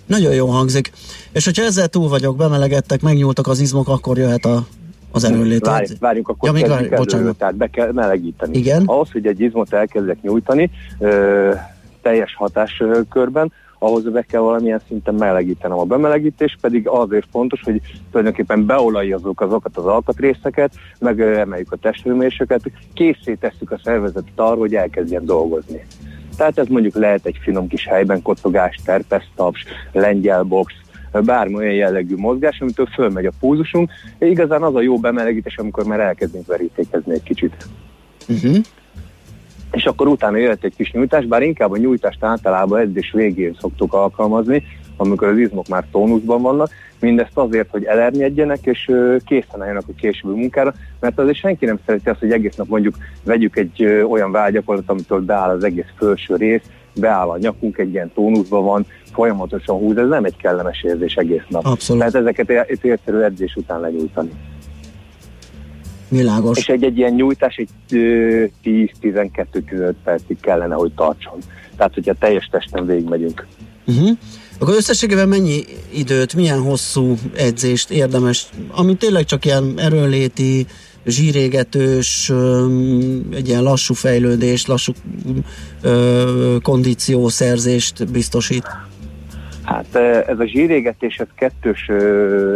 Nagyon 0.06 0.34
jó 0.34 0.46
hangzik. 0.46 0.92
És 1.32 1.44
hogyha 1.44 1.62
ezzel 1.64 1.88
túl 1.88 2.08
vagyok, 2.08 2.36
bemelegettek, 2.36 3.00
megnyúltak 3.02 3.46
az 3.46 3.60
izmok, 3.60 3.88
akkor 3.88 4.18
jöhet 4.18 4.44
a, 4.44 4.66
az 5.12 5.24
erőnlét. 5.24 5.66
Várj, 5.66 5.86
várjunk, 6.00 6.28
akkor 6.28 6.48
Ja, 6.48 6.54
még 6.54 6.66
várj, 6.68 6.88
bocsánat. 6.88 7.36
tehát 7.36 7.54
be 7.56 7.66
kell 7.66 7.92
melegíteni. 7.92 8.56
Igen. 8.58 8.82
Ahhoz, 8.86 9.10
hogy 9.12 9.26
egy 9.26 9.40
izmot 9.40 9.72
elkezdek 9.72 10.22
nyújtani 10.22 10.70
ö, 10.98 11.52
teljes 12.02 12.34
hatáskörben, 12.34 13.52
ahhoz 13.78 14.02
be 14.02 14.22
kell 14.22 14.40
valamilyen 14.40 14.80
szinten 14.86 15.14
melegítenem. 15.14 15.78
A 15.78 15.84
bemelegítés 15.84 16.56
pedig 16.60 16.88
azért 16.88 17.26
fontos, 17.30 17.60
hogy 17.62 17.80
tulajdonképpen 18.10 18.66
beolajozzuk 18.66 19.40
azokat 19.40 19.76
az 19.76 19.86
alkatrészeket, 19.86 20.74
meg 20.98 21.20
emeljük 21.20 21.72
a 21.72 21.76
testhőmérsékletet, 21.76 22.72
készé 22.94 23.34
tesszük 23.34 23.70
a 23.70 23.80
szervezetet 23.84 24.32
arra, 24.36 24.56
hogy 24.56 24.74
elkezdjen 24.74 25.24
dolgozni. 25.24 25.84
Tehát 26.36 26.58
ez 26.58 26.66
mondjuk 26.66 26.94
lehet 26.94 27.26
egy 27.26 27.38
finom 27.42 27.68
kis 27.68 27.86
helyben 27.86 28.22
kocogás, 28.22 28.80
terpesztaps, 28.84 29.64
lengyelbox, 29.92 30.72
bármi 31.20 31.54
olyan 31.54 31.74
jellegű 31.74 32.16
mozgás, 32.16 32.60
amitől 32.60 32.86
fölmegy 32.86 33.26
a 33.26 33.32
púzusunk. 33.40 33.90
Igazán 34.18 34.62
az 34.62 34.74
a 34.74 34.80
jó 34.80 34.98
bemelegítés, 34.98 35.56
amikor 35.56 35.84
már 35.84 36.00
elkezdünk 36.00 36.46
verítékezni 36.46 37.12
egy 37.12 37.22
kicsit. 37.22 37.66
Uh-huh. 38.28 38.56
És 39.74 39.84
akkor 39.84 40.06
utána 40.06 40.36
jöhet 40.36 40.64
egy 40.64 40.74
kis 40.76 40.92
nyújtás, 40.92 41.24
bár 41.24 41.42
inkább 41.42 41.70
a 41.70 41.76
nyújtást 41.76 42.24
általában 42.24 42.80
edzés 42.80 43.10
végén 43.12 43.56
szoktuk 43.60 43.92
alkalmazni, 43.92 44.62
amikor 44.96 45.28
az 45.28 45.38
izmok 45.38 45.68
már 45.68 45.84
tónuszban 45.90 46.42
vannak, 46.42 46.68
mindezt 47.00 47.38
azért, 47.38 47.70
hogy 47.70 47.84
elernyedjenek 47.84 48.58
és 48.62 48.90
készen 49.24 49.62
álljanak 49.62 49.84
a 49.88 49.92
későbbi 50.00 50.40
munkára, 50.40 50.74
mert 51.00 51.18
azért 51.18 51.38
senki 51.38 51.64
nem 51.64 51.78
szereti 51.86 52.08
azt, 52.08 52.18
hogy 52.18 52.32
egész 52.32 52.54
nap 52.54 52.68
mondjuk 52.68 52.94
vegyük 53.24 53.56
egy 53.56 53.84
olyan 53.84 54.32
vágyakorlat, 54.32 54.90
amitől 54.90 55.20
beáll 55.20 55.50
az 55.50 55.64
egész 55.64 55.92
felső 55.98 56.36
rész, 56.36 56.62
beáll 56.94 57.28
a 57.28 57.38
nyakunk, 57.38 57.78
egy 57.78 57.92
ilyen 57.92 58.12
tónuszban 58.14 58.64
van, 58.64 58.86
folyamatosan 59.12 59.76
húz, 59.76 59.96
ez 59.96 60.08
nem 60.08 60.24
egy 60.24 60.36
kellemes 60.36 60.82
érzés 60.82 61.14
egész 61.14 61.44
nap. 61.48 61.66
Abszolút. 61.66 62.02
Tehát 62.02 62.14
ezeket 62.14 62.50
egy 62.50 62.90
egyszerű 62.90 63.18
edzés 63.18 63.54
után 63.54 63.80
lenyújtani. 63.80 64.30
Világos. 66.16 66.58
És 66.58 66.68
egy, 66.68 66.84
egy 66.84 66.98
ilyen 66.98 67.12
nyújtás 67.12 67.56
egy 67.56 67.68
ö, 67.90 68.44
10-12-15 68.64 69.92
percig 70.04 70.40
kellene, 70.40 70.74
hogy 70.74 70.92
tartson. 70.92 71.38
Tehát, 71.76 71.94
hogyha 71.94 72.14
teljes 72.14 72.48
testen 72.50 72.86
végigmegyünk. 72.86 73.46
Uh-huh. 73.86 74.18
Akkor 74.58 74.74
összességében 74.74 75.28
mennyi 75.28 75.64
időt, 75.94 76.34
milyen 76.34 76.60
hosszú 76.60 77.14
edzést 77.36 77.90
érdemes, 77.90 78.46
ami 78.70 78.94
tényleg 78.96 79.24
csak 79.24 79.44
ilyen 79.44 79.74
erőnléti, 79.76 80.66
zsírégetős, 81.06 82.32
egy 83.30 83.48
ilyen 83.48 83.62
lassú 83.62 83.94
fejlődés, 83.94 84.66
lassú 84.66 84.92
kondíciószerzést 86.62 88.10
biztosít. 88.10 88.66
Hát 89.64 89.94
ez 90.28 90.38
a 90.38 90.46
zsírégetés, 90.46 91.16
ez 91.18 91.26
kettős 91.34 91.86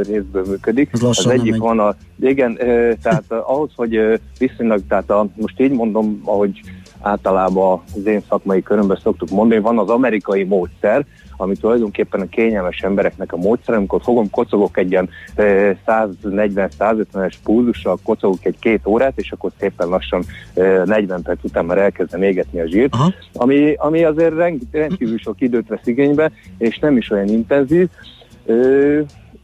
részből 0.09 0.45
működik. 0.49 0.91
Ez 0.93 1.03
Az 1.03 1.27
egyik 1.27 1.51
megy. 1.51 1.61
van 1.61 1.79
a, 1.79 1.95
igen, 2.21 2.57
tehát 3.03 3.25
eh, 3.29 3.51
ahhoz, 3.51 3.71
hogy 3.75 4.21
viszonylag, 4.39 4.81
tehát 4.89 5.11
a, 5.11 5.29
most 5.37 5.61
így 5.61 5.73
mondom, 5.73 6.21
ahogy 6.25 6.61
általában 7.01 7.83
az 7.95 8.07
én 8.07 8.23
szakmai 8.29 8.63
körömben 8.63 8.99
szoktuk 9.03 9.31
mondani, 9.31 9.61
van 9.61 9.79
az 9.79 9.89
amerikai 9.89 10.45
módszer, 10.45 11.07
ami 11.41 11.57
tulajdonképpen 11.57 12.21
a 12.21 12.29
kényelmes 12.29 12.81
embereknek 12.81 13.33
a 13.33 13.37
módszer, 13.37 13.75
amikor 13.75 14.01
fogom, 14.03 14.31
kocogok 14.31 14.77
egy 14.77 14.91
ilyen 14.91 15.09
ö, 15.37 15.71
140-150-es 15.87 17.35
pulzussal, 17.45 17.99
kocogok 18.03 18.45
egy 18.45 18.57
két 18.59 18.87
órát, 18.87 19.19
és 19.19 19.33
akkor 19.33 19.51
szépen 19.59 19.89
lassan 19.89 20.25
ö, 20.55 20.83
40 20.85 21.23
perc 21.23 21.45
után 21.45 21.65
már 21.65 21.79
elkezdem 21.79 22.23
égetni 22.23 22.61
a 22.61 22.67
zsírt, 22.67 22.95
Aha. 22.95 23.13
ami, 23.33 23.75
ami 23.75 24.05
azért 24.05 24.35
rend, 24.35 24.61
rendkívül 24.73 25.19
sok 25.19 25.41
időt 25.41 25.69
vesz 25.69 25.87
igénybe, 25.87 26.31
és 26.59 26.79
nem 26.79 26.97
is 26.97 27.11
olyan 27.11 27.29
intenzív. 27.29 27.89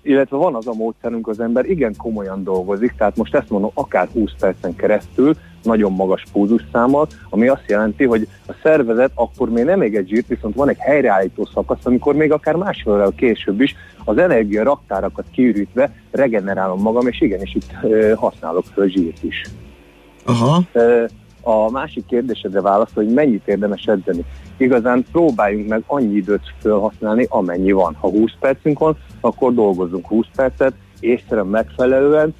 Illetve 0.02 0.36
van 0.36 0.54
az 0.54 0.66
a 0.66 0.74
módszerünk, 0.74 1.28
az 1.28 1.40
ember 1.40 1.64
igen 1.64 1.94
komolyan 1.96 2.44
dolgozik, 2.44 2.94
tehát 2.98 3.16
most 3.16 3.34
ezt 3.34 3.50
mondom, 3.50 3.70
akár 3.74 4.08
20 4.12 4.30
percen 4.38 4.76
keresztül, 4.76 5.34
nagyon 5.64 5.92
magas 5.92 6.24
pulzusszámmal, 6.32 7.06
ami 7.30 7.48
azt 7.48 7.64
jelenti, 7.66 8.04
hogy 8.04 8.28
a 8.46 8.52
szervezet 8.62 9.10
akkor 9.14 9.50
még 9.50 9.64
nem 9.64 9.82
ég 9.82 9.96
egy 9.96 10.08
zsírt, 10.08 10.26
viszont 10.26 10.54
van 10.54 10.68
egy 10.68 10.78
helyreállító 10.78 11.48
szakasz, 11.54 11.84
amikor 11.86 12.14
még 12.14 12.32
akár 12.32 12.54
másfél 12.54 12.92
órával 12.92 13.14
később 13.16 13.60
is 13.60 13.74
az 14.04 14.18
energia 14.18 14.62
raktárakat 14.62 15.24
kiürítve 15.32 15.92
regenerálom 16.10 16.80
magam, 16.80 17.06
és 17.06 17.20
igenis 17.20 17.54
itt 17.54 17.70
ö, 17.82 18.12
használok 18.16 18.64
föl 18.72 18.88
zsírt 18.88 19.22
is. 19.22 19.42
Aha. 20.24 20.62
Ö, 20.72 21.04
A 21.46 21.70
másik 21.70 22.06
kérdésedre 22.06 22.60
válaszol, 22.60 23.04
hogy 23.04 23.12
mennyit 23.12 23.48
érdemes 23.48 23.84
edzeni. 23.84 24.24
Igazán 24.56 25.04
próbáljunk 25.12 25.68
meg 25.68 25.82
annyi 25.86 26.14
időt 26.14 26.54
felhasználni, 26.58 27.26
amennyi 27.28 27.72
van. 27.72 27.94
Ha 28.00 28.08
20 28.08 28.30
percünk 28.40 28.78
van, 28.78 28.96
akkor 29.20 29.54
dolgozzunk 29.54 30.06
20 30.06 30.26
percet, 30.36 30.74
észre 31.00 31.42
megfelelően, 31.42 32.34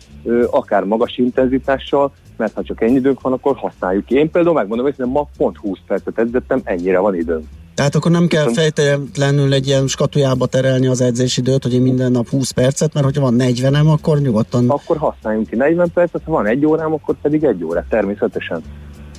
akár 0.51 0.85
magas 0.85 1.17
intenzitással, 1.17 2.13
mert 2.37 2.55
ha 2.55 2.63
csak 2.63 2.83
ennyi 2.83 2.95
időnk 2.95 3.21
van, 3.21 3.33
akkor 3.33 3.57
használjuk 3.57 4.05
ki. 4.05 4.15
Én 4.15 4.31
például 4.31 4.55
megmondom, 4.55 4.93
hogy 4.97 5.07
ma 5.07 5.29
pont 5.37 5.57
20 5.57 5.79
percet 5.87 6.19
edzettem, 6.19 6.61
ennyire 6.65 6.99
van 6.99 7.15
időm. 7.15 7.49
Tehát 7.75 7.95
akkor 7.95 8.11
nem 8.11 8.27
kell 8.27 8.53
fejtelenül 8.53 9.53
egy 9.53 9.67
ilyen 9.67 9.87
skatujába 9.87 10.47
terelni 10.47 10.87
az 10.87 11.01
edzésidőt, 11.01 11.63
hogy 11.63 11.75
én 11.75 11.83
minden 11.83 12.13
nap 12.13 12.29
20 12.29 12.51
percet, 12.51 12.95
mert 12.95 13.07
hogyha 13.07 13.21
van 13.21 13.35
40-em, 13.39 13.93
akkor 13.93 14.21
nyugodtan... 14.21 14.71
Akkor 14.71 14.97
használjunk 14.97 15.49
ki 15.49 15.57
40 15.57 15.91
percet, 15.95 16.23
ha 16.25 16.33
van 16.33 16.47
egy 16.47 16.67
órám, 16.67 16.93
akkor 16.93 17.15
pedig 17.23 17.45
egy 17.45 17.65
órát, 17.65 17.87
természetesen. 17.89 18.63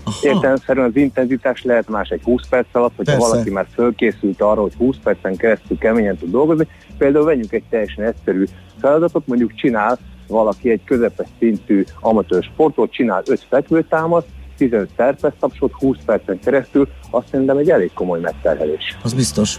Aha. 0.03 0.17
Értelemszerűen 0.21 0.87
az 0.87 0.95
intenzitás 0.95 1.63
lehet 1.63 1.89
más 1.89 2.09
egy 2.09 2.21
20 2.23 2.47
perc 2.47 2.67
alatt, 2.71 2.95
hogyha 2.95 3.13
Persze. 3.13 3.29
valaki 3.29 3.49
már 3.49 3.67
fölkészült 3.73 4.41
arra, 4.41 4.61
hogy 4.61 4.73
20 4.77 4.95
percen 5.03 5.35
keresztül 5.35 5.77
keményen 5.77 6.17
tud 6.17 6.31
dolgozni. 6.31 6.67
Például 6.97 7.25
vegyünk 7.25 7.51
egy 7.51 7.63
teljesen 7.69 8.05
egyszerű 8.05 8.43
feladatot, 8.79 9.27
mondjuk 9.27 9.55
csinál 9.55 9.99
valaki 10.27 10.69
egy 10.69 10.81
közepes 10.85 11.27
szintű 11.39 11.83
amatőr 11.99 12.43
sportot, 12.43 12.91
csinál 12.91 13.23
5 13.25 13.45
fekvőtámaszt, 13.49 14.27
15 14.57 14.89
szerpes 14.97 15.33
tapsot 15.39 15.71
20 15.73 15.97
percen 16.05 16.39
keresztül, 16.39 16.87
azt 17.09 17.27
szerintem 17.31 17.57
egy 17.57 17.69
elég 17.69 17.93
komoly 17.93 18.19
megterhelés. 18.19 18.97
Az 19.03 19.13
biztos. 19.13 19.57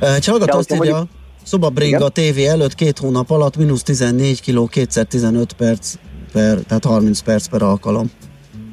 Egy 0.00 0.26
hallgató 0.26 0.58
azt 0.58 0.74
írja, 0.74 1.06
Szobabringa 1.46 2.04
a 2.04 2.08
tévé 2.08 2.46
előtt 2.46 2.74
két 2.74 2.98
hónap 2.98 3.30
alatt 3.30 3.56
mínusz 3.56 3.82
14 3.82 4.40
kg, 4.40 4.68
kétszer 4.68 5.04
15 5.04 5.52
perc 5.52 5.94
per, 6.32 6.58
tehát 6.58 6.84
30 6.84 7.20
perc 7.20 7.46
per 7.46 7.62
alkalom. 7.62 8.10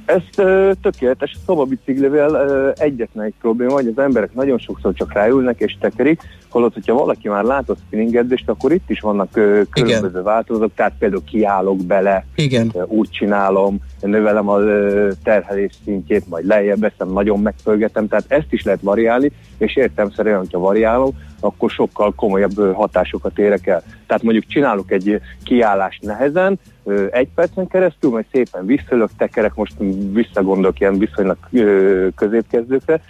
Ez 0.05 0.21
ö, 0.37 0.71
tökéletes, 0.81 1.31
a 1.35 1.39
szobabiciklivel 1.45 2.33
ö, 2.33 2.69
egyetlen 2.75 3.25
egy 3.25 3.33
probléma, 3.41 3.73
hogy 3.73 3.87
az 3.87 4.03
emberek 4.03 4.33
nagyon 4.33 4.57
sokszor 4.57 4.93
csak 4.93 5.13
ráülnek 5.13 5.59
és 5.59 5.77
tekerik, 5.79 6.21
holott, 6.49 6.73
hogyha 6.73 6.93
valaki 6.93 7.27
már 7.27 7.43
látott 7.43 7.77
spinningedzést, 7.85 8.49
akkor 8.49 8.71
itt 8.71 8.89
is 8.89 8.99
vannak 8.99 9.37
ö, 9.37 9.61
különböző 9.69 10.09
Igen. 10.09 10.23
változatok, 10.23 10.71
tehát 10.75 10.93
például 10.99 11.23
kiállok 11.23 11.85
bele, 11.85 12.25
Igen. 12.35 12.71
Ö, 12.73 12.83
úgy 12.87 13.09
csinálom, 13.09 13.77
növelem 14.01 14.49
a 14.49 14.59
ö, 14.59 15.11
terhelés 15.23 15.71
szintjét, 15.83 16.29
majd 16.29 16.45
lejjebb 16.45 16.79
veszem, 16.79 17.11
nagyon 17.11 17.39
megfölgetem, 17.39 18.07
tehát 18.07 18.25
ezt 18.27 18.53
is 18.53 18.63
lehet 18.63 18.81
variálni, 18.81 19.31
és 19.57 19.75
értem 19.75 20.11
szerint, 20.11 20.37
hogyha 20.37 20.59
variálom, 20.59 21.11
akkor 21.43 21.69
sokkal 21.69 22.13
komolyabb 22.15 22.75
hatásokat 22.75 23.39
érek 23.39 23.67
el. 23.67 23.83
Tehát 24.07 24.23
mondjuk 24.23 24.45
csinálok 24.47 24.91
egy 24.91 25.19
kiállást 25.43 26.01
nehezen, 26.01 26.59
egy 27.11 27.27
percen 27.35 27.67
keresztül, 27.67 28.09
majd 28.09 28.25
szépen 28.31 28.65
visszölök, 28.65 29.09
tekerek, 29.17 29.55
most 29.55 29.73
visszagondolok 30.11 30.79
ilyen 30.79 30.97
viszonylag 30.97 31.37
középkezdőkre, 32.15 33.01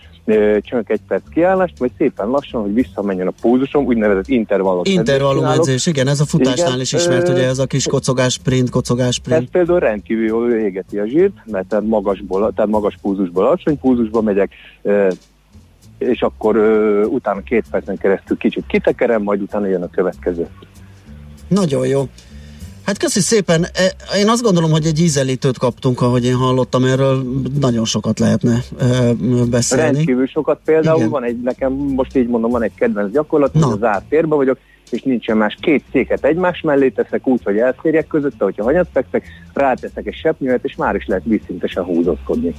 csinálok 0.61 0.89
egy 0.89 1.01
perc 1.07 1.23
kiállást, 1.29 1.77
vagy 1.77 1.91
szépen 1.97 2.27
lassan, 2.27 2.61
hogy 2.61 2.73
visszamenjen 2.73 3.27
a 3.27 3.33
púzusom, 3.41 3.85
úgynevezett 3.85 4.27
intervallum. 4.27 4.81
Intervallum 4.85 5.45
edzés, 5.45 5.85
igen, 5.85 6.07
ez 6.07 6.19
a 6.19 6.25
futásnál 6.25 6.67
igen, 6.67 6.79
is 6.79 6.93
ismert, 6.93 7.29
ugye 7.29 7.47
ez 7.47 7.59
a 7.59 7.65
kis 7.65 7.87
kocogás 7.87 8.33
sprint, 8.33 8.69
kocogás 8.69 9.15
sprint. 9.15 9.41
Ez 9.41 9.49
például 9.51 9.79
rendkívül 9.79 10.25
jól 10.25 10.51
égeti 10.51 10.97
a 10.97 11.05
zsírt, 11.05 11.33
mert 11.45 11.67
tehát 11.67 11.85
magasból, 11.85 12.51
tehát 12.55 12.71
magas 12.71 12.97
púzusból 13.01 13.45
alacsony 13.45 13.79
púzusba 13.79 14.21
megyek, 14.21 14.51
és 16.09 16.21
akkor 16.21 16.55
ö, 16.55 17.03
utána 17.03 17.41
két 17.41 17.65
percen 17.71 17.97
keresztül 17.97 18.37
kicsit 18.37 18.63
kitekerem, 18.67 19.21
majd 19.21 19.41
utána 19.41 19.65
jön 19.65 19.83
a 19.83 19.89
következő. 19.89 20.47
Nagyon 21.47 21.87
jó. 21.87 22.07
Hát 22.85 22.97
köszi 22.97 23.19
szépen. 23.19 23.63
E, 23.63 24.15
én 24.17 24.29
azt 24.29 24.41
gondolom, 24.41 24.71
hogy 24.71 24.85
egy 24.85 24.99
ízelítőt 24.99 25.57
kaptunk, 25.57 26.01
ahogy 26.01 26.25
én 26.25 26.35
hallottam, 26.35 26.83
erről 26.83 27.23
nagyon 27.59 27.85
sokat 27.85 28.19
lehetne 28.19 28.59
beszélni. 29.49 29.83
Rendkívül 29.83 30.27
sokat. 30.27 30.59
Például 30.65 30.97
Igen. 30.97 31.09
van 31.09 31.23
egy, 31.23 31.41
nekem 31.41 31.71
most 31.71 32.17
így 32.17 32.27
mondom, 32.27 32.51
van 32.51 32.63
egy 32.63 32.73
kedvenc 32.75 33.11
gyakorlat, 33.11 33.51
hogy 33.53 33.77
az 33.81 34.01
térben 34.09 34.37
vagyok, 34.37 34.57
és 34.89 35.01
nincsen 35.01 35.37
más. 35.37 35.57
Két 35.59 35.83
széket 35.91 36.25
egymás 36.25 36.61
mellé 36.61 36.89
teszek 36.89 37.27
úgy, 37.27 37.41
hogy 37.43 37.57
elférjek 37.57 38.07
közötte, 38.07 38.43
hogyha 38.43 38.63
hanyat 38.63 38.87
fekszek, 38.93 39.25
ráteszek 39.53 40.05
egy 40.05 40.15
sepnyőet, 40.21 40.63
és 40.63 40.75
már 40.75 40.95
is 40.95 41.05
lehet 41.05 41.23
vízszintesen 41.25 41.83
húzózkodni. 41.83 42.53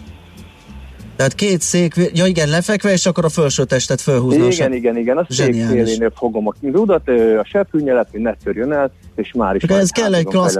Tehát 1.16 1.34
két 1.34 1.60
szék, 1.60 1.94
ja 2.12 2.26
igen, 2.26 2.48
lefekve, 2.48 2.92
és 2.92 3.06
akkor 3.06 3.24
a 3.24 3.28
felső 3.28 3.64
testet 3.64 4.00
felhúzni. 4.00 4.36
Igen, 4.36 4.52
igen, 4.52 4.72
igen, 4.72 4.96
igen, 4.96 5.16
a 5.16 5.26
szék 5.28 5.54
szélénél 5.54 6.12
fogom 6.16 6.46
a 6.48 6.52
rudat, 6.60 7.08
a 7.38 7.44
seprűnyelet, 7.44 8.08
hogy 8.10 8.20
ne 8.20 8.34
törjön 8.44 8.72
el, 8.72 8.90
és 9.16 9.32
már 9.32 9.54
is. 9.54 9.62
ez 9.62 9.90
kell 9.90 10.14
egy 10.14 10.24
klassz, 10.24 10.58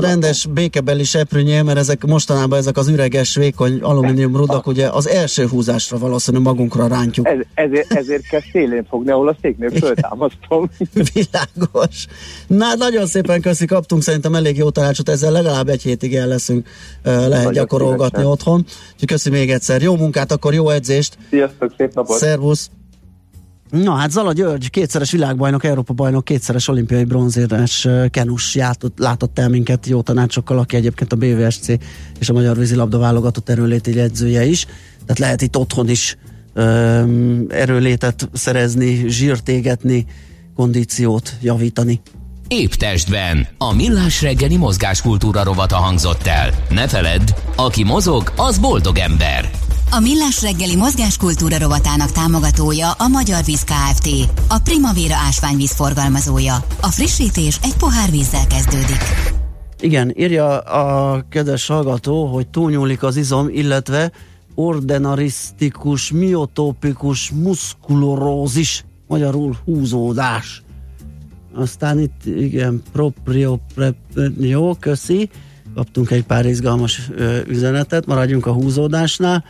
rendes 0.00 0.46
békebeli 0.46 1.04
seprűnyél, 1.04 1.62
mert 1.62 1.78
ezek 1.78 2.04
mostanában 2.04 2.58
ezek 2.58 2.76
az 2.76 2.88
üreges, 2.88 3.34
vékony 3.34 3.78
alumínium 3.80 4.36
rudak, 4.36 4.66
ugye 4.66 4.88
az 4.88 5.08
első 5.08 5.46
húzásra 5.46 5.98
valószínűleg 5.98 6.46
magunkra 6.46 6.86
rántjuk. 6.86 7.28
Ez, 7.28 7.38
ezért, 7.54 7.92
ezért 7.92 8.26
kell 8.28 8.40
szélén 8.52 8.84
fogni, 8.88 9.10
ahol 9.10 9.28
a 9.28 9.36
széknél 9.42 9.70
föltámasztom. 9.70 10.70
Világos. 11.14 12.06
Na, 12.46 12.74
nagyon 12.74 13.06
szépen 13.06 13.40
köszi, 13.40 13.66
kaptunk 13.66 14.02
szerintem 14.02 14.34
elég 14.34 14.56
jó 14.56 14.70
tanácsot, 14.70 15.08
ezzel 15.08 15.32
legalább 15.32 15.68
egy 15.68 15.82
hétig 15.82 16.14
el 16.14 16.26
leszünk, 16.26 16.68
lehet 17.02 17.30
nagyon 17.30 17.52
gyakorolgatni 17.52 18.06
szívesen. 18.06 18.30
otthon. 18.30 18.64
Úgyhogy 18.92 19.08
köszi 19.08 19.30
még 19.30 19.50
egyszer. 19.50 19.82
Jó 19.82 19.96
munkát, 19.96 20.32
akkor 20.32 20.54
jó 20.54 20.68
edzést. 20.68 21.18
Sziasztok, 21.30 21.74
szép 21.76 21.94
napot. 21.94 22.16
Szervusz. 22.16 22.70
Na 23.70 23.94
hát 23.94 24.10
Zala 24.10 24.32
György, 24.32 24.70
kétszeres 24.70 25.10
világbajnok, 25.10 25.64
Európa 25.64 25.92
bajnok, 25.92 26.24
kétszeres 26.24 26.68
olimpiai 26.68 27.04
bronzérmes 27.04 27.88
kenus 28.10 28.54
játott, 28.54 28.98
látott 28.98 29.38
el 29.38 29.48
minket 29.48 29.86
jó 29.86 30.02
tanácsokkal, 30.02 30.58
aki 30.58 30.76
egyébként 30.76 31.12
a 31.12 31.16
BVSC 31.16 31.68
és 32.18 32.28
a 32.28 32.32
Magyar 32.32 32.56
Vízilabda 32.58 32.98
válogatott 32.98 33.48
erőléti 33.48 34.00
edzője 34.00 34.44
is. 34.44 34.64
Tehát 35.00 35.18
lehet 35.18 35.42
itt 35.42 35.56
otthon 35.56 35.88
is 35.88 36.16
um, 36.54 37.44
erőlétet 37.48 38.28
szerezni, 38.32 39.08
zsírt 39.08 39.48
égetni, 39.48 40.06
kondíciót 40.54 41.36
javítani. 41.40 42.00
Épp 42.48 42.70
testben. 42.70 43.46
A 43.58 43.74
millás 43.74 44.22
reggeli 44.22 44.56
mozgáskultúra 44.56 45.44
rovata 45.44 45.76
hangzott 45.76 46.26
el. 46.26 46.50
Ne 46.70 46.88
feledd, 46.88 47.30
aki 47.56 47.84
mozog, 47.84 48.32
az 48.36 48.58
boldog 48.58 48.98
ember. 48.98 49.65
A 49.90 50.00
Millás 50.00 50.42
reggeli 50.42 50.76
mozgáskultúra 50.76 51.58
rovatának 51.58 52.12
támogatója 52.12 52.90
a 52.90 53.08
Magyar 53.08 53.44
Víz 53.44 53.64
Kft. 53.64 54.08
A 54.48 54.58
Primavera 54.64 55.14
ásványvíz 55.14 55.72
forgalmazója. 55.72 56.54
A 56.80 56.86
frissítés 56.86 57.58
egy 57.62 57.76
pohár 57.76 58.10
vízzel 58.10 58.46
kezdődik. 58.46 59.02
Igen, 59.80 60.12
írja 60.16 60.58
a 60.58 61.24
kedves 61.28 61.66
hallgató, 61.66 62.26
hogy 62.26 62.48
túlnyúlik 62.48 63.02
az 63.02 63.16
izom, 63.16 63.48
illetve 63.48 64.12
ordenarisztikus, 64.54 66.10
miotópikus 66.10 67.30
muszkulorózis, 67.30 68.84
magyarul 69.06 69.56
húzódás. 69.64 70.62
Aztán 71.54 71.98
itt, 72.00 72.24
igen, 72.24 72.82
proprio, 72.92 73.58
jó, 74.40 74.74
köszi. 74.74 75.30
Kaptunk 75.74 76.10
egy 76.10 76.24
pár 76.24 76.46
izgalmas 76.46 77.10
ö, 77.16 77.38
üzenetet, 77.46 78.06
maradjunk 78.06 78.46
a 78.46 78.52
húzódásnál. 78.52 79.44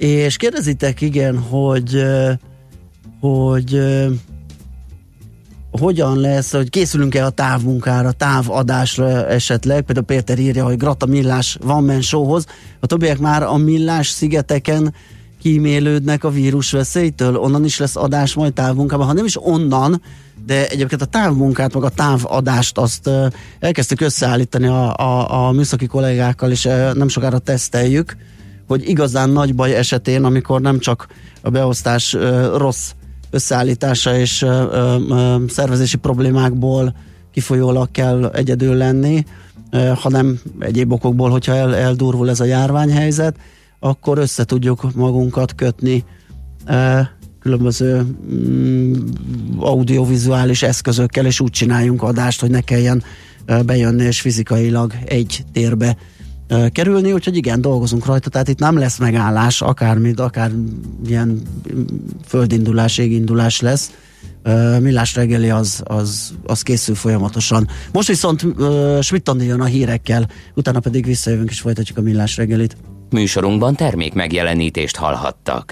És 0.00 0.36
kérdezitek, 0.36 1.00
igen, 1.00 1.38
hogy 1.38 2.04
hogy 3.20 3.80
hogyan 5.70 6.18
lesz, 6.18 6.52
hogy 6.52 6.70
készülünk-e 6.70 7.24
a 7.24 7.30
távmunkára, 7.30 8.12
távadásra 8.12 9.26
esetleg, 9.26 9.82
például 9.82 10.06
Péter 10.06 10.38
írja, 10.38 10.64
hogy 10.64 10.76
Grata 10.76 11.06
Millás 11.06 11.58
van 11.62 11.84
men 11.84 12.00
showhoz, 12.00 12.46
a 12.80 12.86
többiek 12.86 13.18
már 13.18 13.42
a 13.42 13.56
Millás 13.56 14.08
szigeteken 14.08 14.94
kímélődnek 15.42 16.24
a 16.24 16.30
vírus 16.30 16.70
veszélytől, 16.70 17.36
onnan 17.36 17.64
is 17.64 17.78
lesz 17.78 17.96
adás 17.96 18.34
majd 18.34 18.52
távmunkában, 18.52 19.06
ha 19.06 19.12
nem 19.12 19.24
is 19.24 19.44
onnan, 19.44 20.02
de 20.46 20.68
egyébként 20.68 21.02
a 21.02 21.06
távmunkát, 21.06 21.74
meg 21.74 21.82
a 21.82 21.88
távadást 21.88 22.78
azt 22.78 23.10
elkezdtük 23.58 24.00
összeállítani 24.00 24.66
a, 24.66 24.96
a, 24.96 25.46
a 25.46 25.52
műszaki 25.52 25.86
kollégákkal, 25.86 26.50
és 26.50 26.68
nem 26.94 27.08
sokára 27.08 27.38
teszteljük, 27.38 28.16
hogy 28.70 28.88
igazán 28.88 29.30
nagy 29.30 29.54
baj 29.54 29.74
esetén, 29.74 30.24
amikor 30.24 30.60
nem 30.60 30.78
csak 30.78 31.06
a 31.42 31.50
beosztás 31.50 32.16
rossz 32.56 32.90
összeállítása 33.30 34.16
és 34.16 34.46
szervezési 35.48 35.96
problémákból 35.96 36.94
kifolyólag 37.32 37.90
kell 37.90 38.26
egyedül 38.26 38.74
lenni, 38.74 39.24
hanem 39.94 40.40
egyéb 40.58 40.92
okokból, 40.92 41.30
hogyha 41.30 41.54
el, 41.54 41.76
eldurvul 41.76 42.30
ez 42.30 42.40
a 42.40 42.44
járványhelyzet, 42.44 43.36
akkor 43.80 44.18
össze 44.18 44.44
tudjuk 44.44 44.94
magunkat 44.94 45.54
kötni 45.54 46.04
különböző 47.40 48.06
um, 48.30 49.04
audiovizuális 49.58 50.62
eszközökkel, 50.62 51.26
és 51.26 51.40
úgy 51.40 51.50
csináljunk 51.50 52.02
adást, 52.02 52.40
hogy 52.40 52.50
ne 52.50 52.60
kelljen 52.60 53.02
bejönni 53.66 54.04
és 54.04 54.20
fizikailag 54.20 54.92
egy 55.04 55.44
térbe 55.52 55.96
kerülni, 56.72 57.12
úgyhogy 57.12 57.36
igen, 57.36 57.60
dolgozunk 57.60 58.06
rajta, 58.06 58.28
tehát 58.30 58.48
itt 58.48 58.58
nem 58.58 58.78
lesz 58.78 58.98
megállás, 58.98 59.62
akármit, 59.62 60.20
akár 60.20 60.50
ilyen 61.06 61.42
földindulás, 62.26 62.98
égindulás 62.98 63.60
lesz. 63.60 63.90
Millás 64.80 65.14
reggeli 65.14 65.50
az, 65.50 65.82
az, 65.84 66.34
az 66.46 66.62
készül 66.62 66.94
folyamatosan. 66.94 67.68
Most 67.92 68.08
viszont 68.08 68.42
uh, 68.42 69.00
schmidt 69.00 69.30
jön 69.38 69.60
a 69.60 69.64
hírekkel, 69.64 70.28
utána 70.54 70.80
pedig 70.80 71.04
visszajövünk 71.04 71.50
és 71.50 71.60
folytatjuk 71.60 71.98
a 71.98 72.00
Millás 72.00 72.36
reggelit. 72.36 72.76
Műsorunkban 73.10 73.74
termék 73.74 74.12
megjelenítést 74.12 74.96
hallhattak. 74.96 75.68